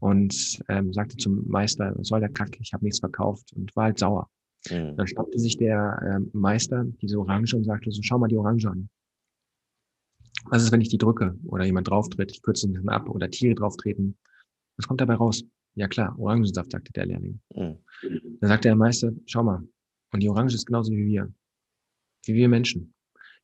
[0.00, 3.84] und ähm, sagte zum Meister, was soll der Kack, ich habe nichts verkauft und war
[3.84, 4.28] halt sauer.
[4.70, 4.96] Mhm.
[4.96, 8.66] Dann schnappte sich der äh, Meister diese Orange und sagte so, schau mal die Orange
[8.68, 8.88] an.
[10.46, 12.30] Was ist, wenn ich die drücke oder jemand drauftritt?
[12.32, 14.16] Ich kürze den ab oder Tiere drauftreten.
[14.76, 15.44] Was kommt dabei raus?
[15.74, 17.40] Ja klar, Orangensaft, sagte der Lehrling.
[17.54, 17.78] Mhm.
[18.40, 19.66] Dann sagte der Meister, schau mal,
[20.12, 21.32] und die Orange ist genauso wie wir.
[22.26, 22.94] Wie wir Menschen.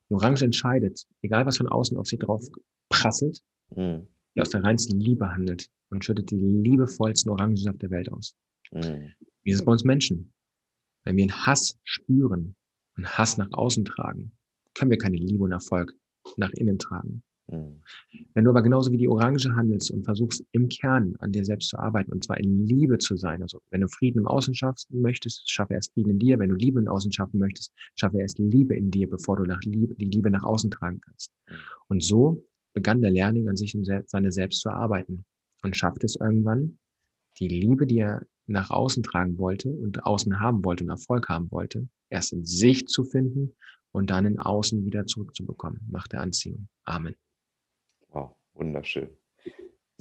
[0.09, 2.47] Die Orange entscheidet, egal was von außen auf sie drauf
[2.89, 3.41] prasselt,
[3.75, 4.07] mhm.
[4.35, 8.35] die aus der reinsten Liebe handelt und schüttet die liebevollsten Orangensaft der Welt aus.
[8.71, 9.11] Mhm.
[9.43, 10.31] Wie ist es bei uns Menschen?
[11.03, 12.55] Wenn wir einen Hass spüren
[12.97, 14.31] und Hass nach außen tragen,
[14.73, 15.93] können wir keine Liebe und Erfolg
[16.37, 17.23] nach innen tragen.
[17.51, 17.81] Mhm.
[18.33, 21.69] Wenn du aber genauso wie die Orange handelst und versuchst im Kern an dir selbst
[21.69, 25.01] zu arbeiten und zwar in Liebe zu sein, also wenn du Frieden im Außen schaffen
[25.01, 26.39] möchtest, schaffe erst Frieden in dir.
[26.39, 29.61] Wenn du Liebe im Außen schaffen möchtest, schaffe erst Liebe in dir, bevor du nach
[29.61, 31.31] Liebe, die Liebe nach außen tragen kannst.
[31.49, 31.55] Mhm.
[31.87, 35.25] Und so begann der Lehrling an sich und seine Selbst zu arbeiten
[35.63, 36.77] und schaffte es irgendwann,
[37.39, 41.51] die Liebe, die er nach außen tragen wollte und außen haben wollte und Erfolg haben
[41.51, 43.55] wollte, erst in sich zu finden
[43.91, 45.87] und dann in außen wieder zurückzubekommen.
[45.89, 46.67] Macht der Anziehung.
[46.85, 47.15] Amen.
[48.09, 49.09] Wow, wunderschön.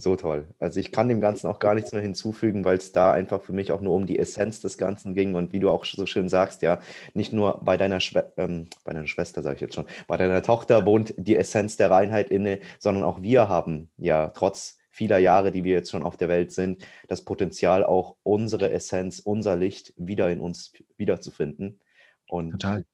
[0.00, 0.48] So toll.
[0.58, 3.52] Also ich kann dem Ganzen auch gar nichts mehr hinzufügen, weil es da einfach für
[3.52, 6.30] mich auch nur um die Essenz des Ganzen ging und wie du auch so schön
[6.30, 6.80] sagst, ja,
[7.12, 10.42] nicht nur bei deiner, Schwe ähm, bei deiner Schwester, sage ich jetzt schon, bei deiner
[10.42, 15.52] Tochter wohnt die Essenz der Reinheit inne, sondern auch wir haben ja trotz vieler Jahre,
[15.52, 19.94] die wir jetzt schon auf der Welt sind, das Potenzial auch unsere Essenz, unser Licht
[19.96, 21.80] wieder in uns wiederzufinden.
[22.26, 22.84] Und Total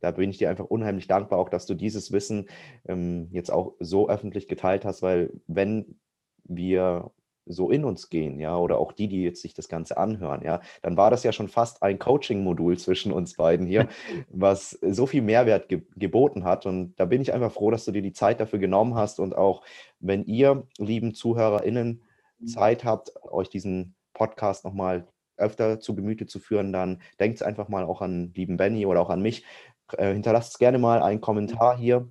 [0.00, 2.48] da bin ich dir einfach unheimlich dankbar, auch dass du dieses Wissen
[2.86, 5.98] ähm, jetzt auch so öffentlich geteilt hast, weil wenn
[6.44, 7.10] wir
[7.48, 10.60] so in uns gehen, ja, oder auch die, die jetzt sich das Ganze anhören, ja,
[10.82, 13.88] dann war das ja schon fast ein Coaching-Modul zwischen uns beiden hier,
[14.30, 16.66] was so viel Mehrwert ge geboten hat.
[16.66, 19.20] Und da bin ich einfach froh, dass du dir die Zeit dafür genommen hast.
[19.20, 19.62] Und auch
[20.00, 22.02] wenn ihr, lieben ZuhörerInnen,
[22.46, 27.84] Zeit habt, euch diesen Podcast nochmal öfter zu Gemüte zu führen, dann denkt einfach mal
[27.84, 29.44] auch an lieben Benny oder auch an mich.
[29.96, 32.08] Äh, hinterlasst gerne mal einen Kommentar hier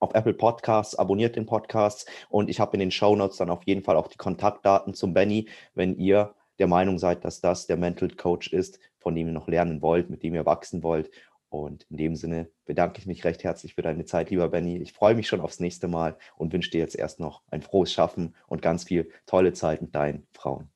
[0.00, 3.62] auf Apple Podcasts, abonniert den Podcast und ich habe in den Show Notes dann auf
[3.64, 7.76] jeden Fall auch die Kontaktdaten zum Benny, wenn ihr der Meinung seid, dass das der
[7.76, 11.10] Mental Coach ist, von dem ihr noch lernen wollt, mit dem ihr wachsen wollt.
[11.48, 14.76] Und in dem Sinne bedanke ich mich recht herzlich für deine Zeit, lieber Benny.
[14.78, 17.92] Ich freue mich schon aufs nächste Mal und wünsche dir jetzt erst noch ein frohes
[17.92, 20.70] Schaffen und ganz viel tolle Zeit mit deinen Frauen.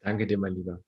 [0.00, 0.80] Danke dir, mein Lieber.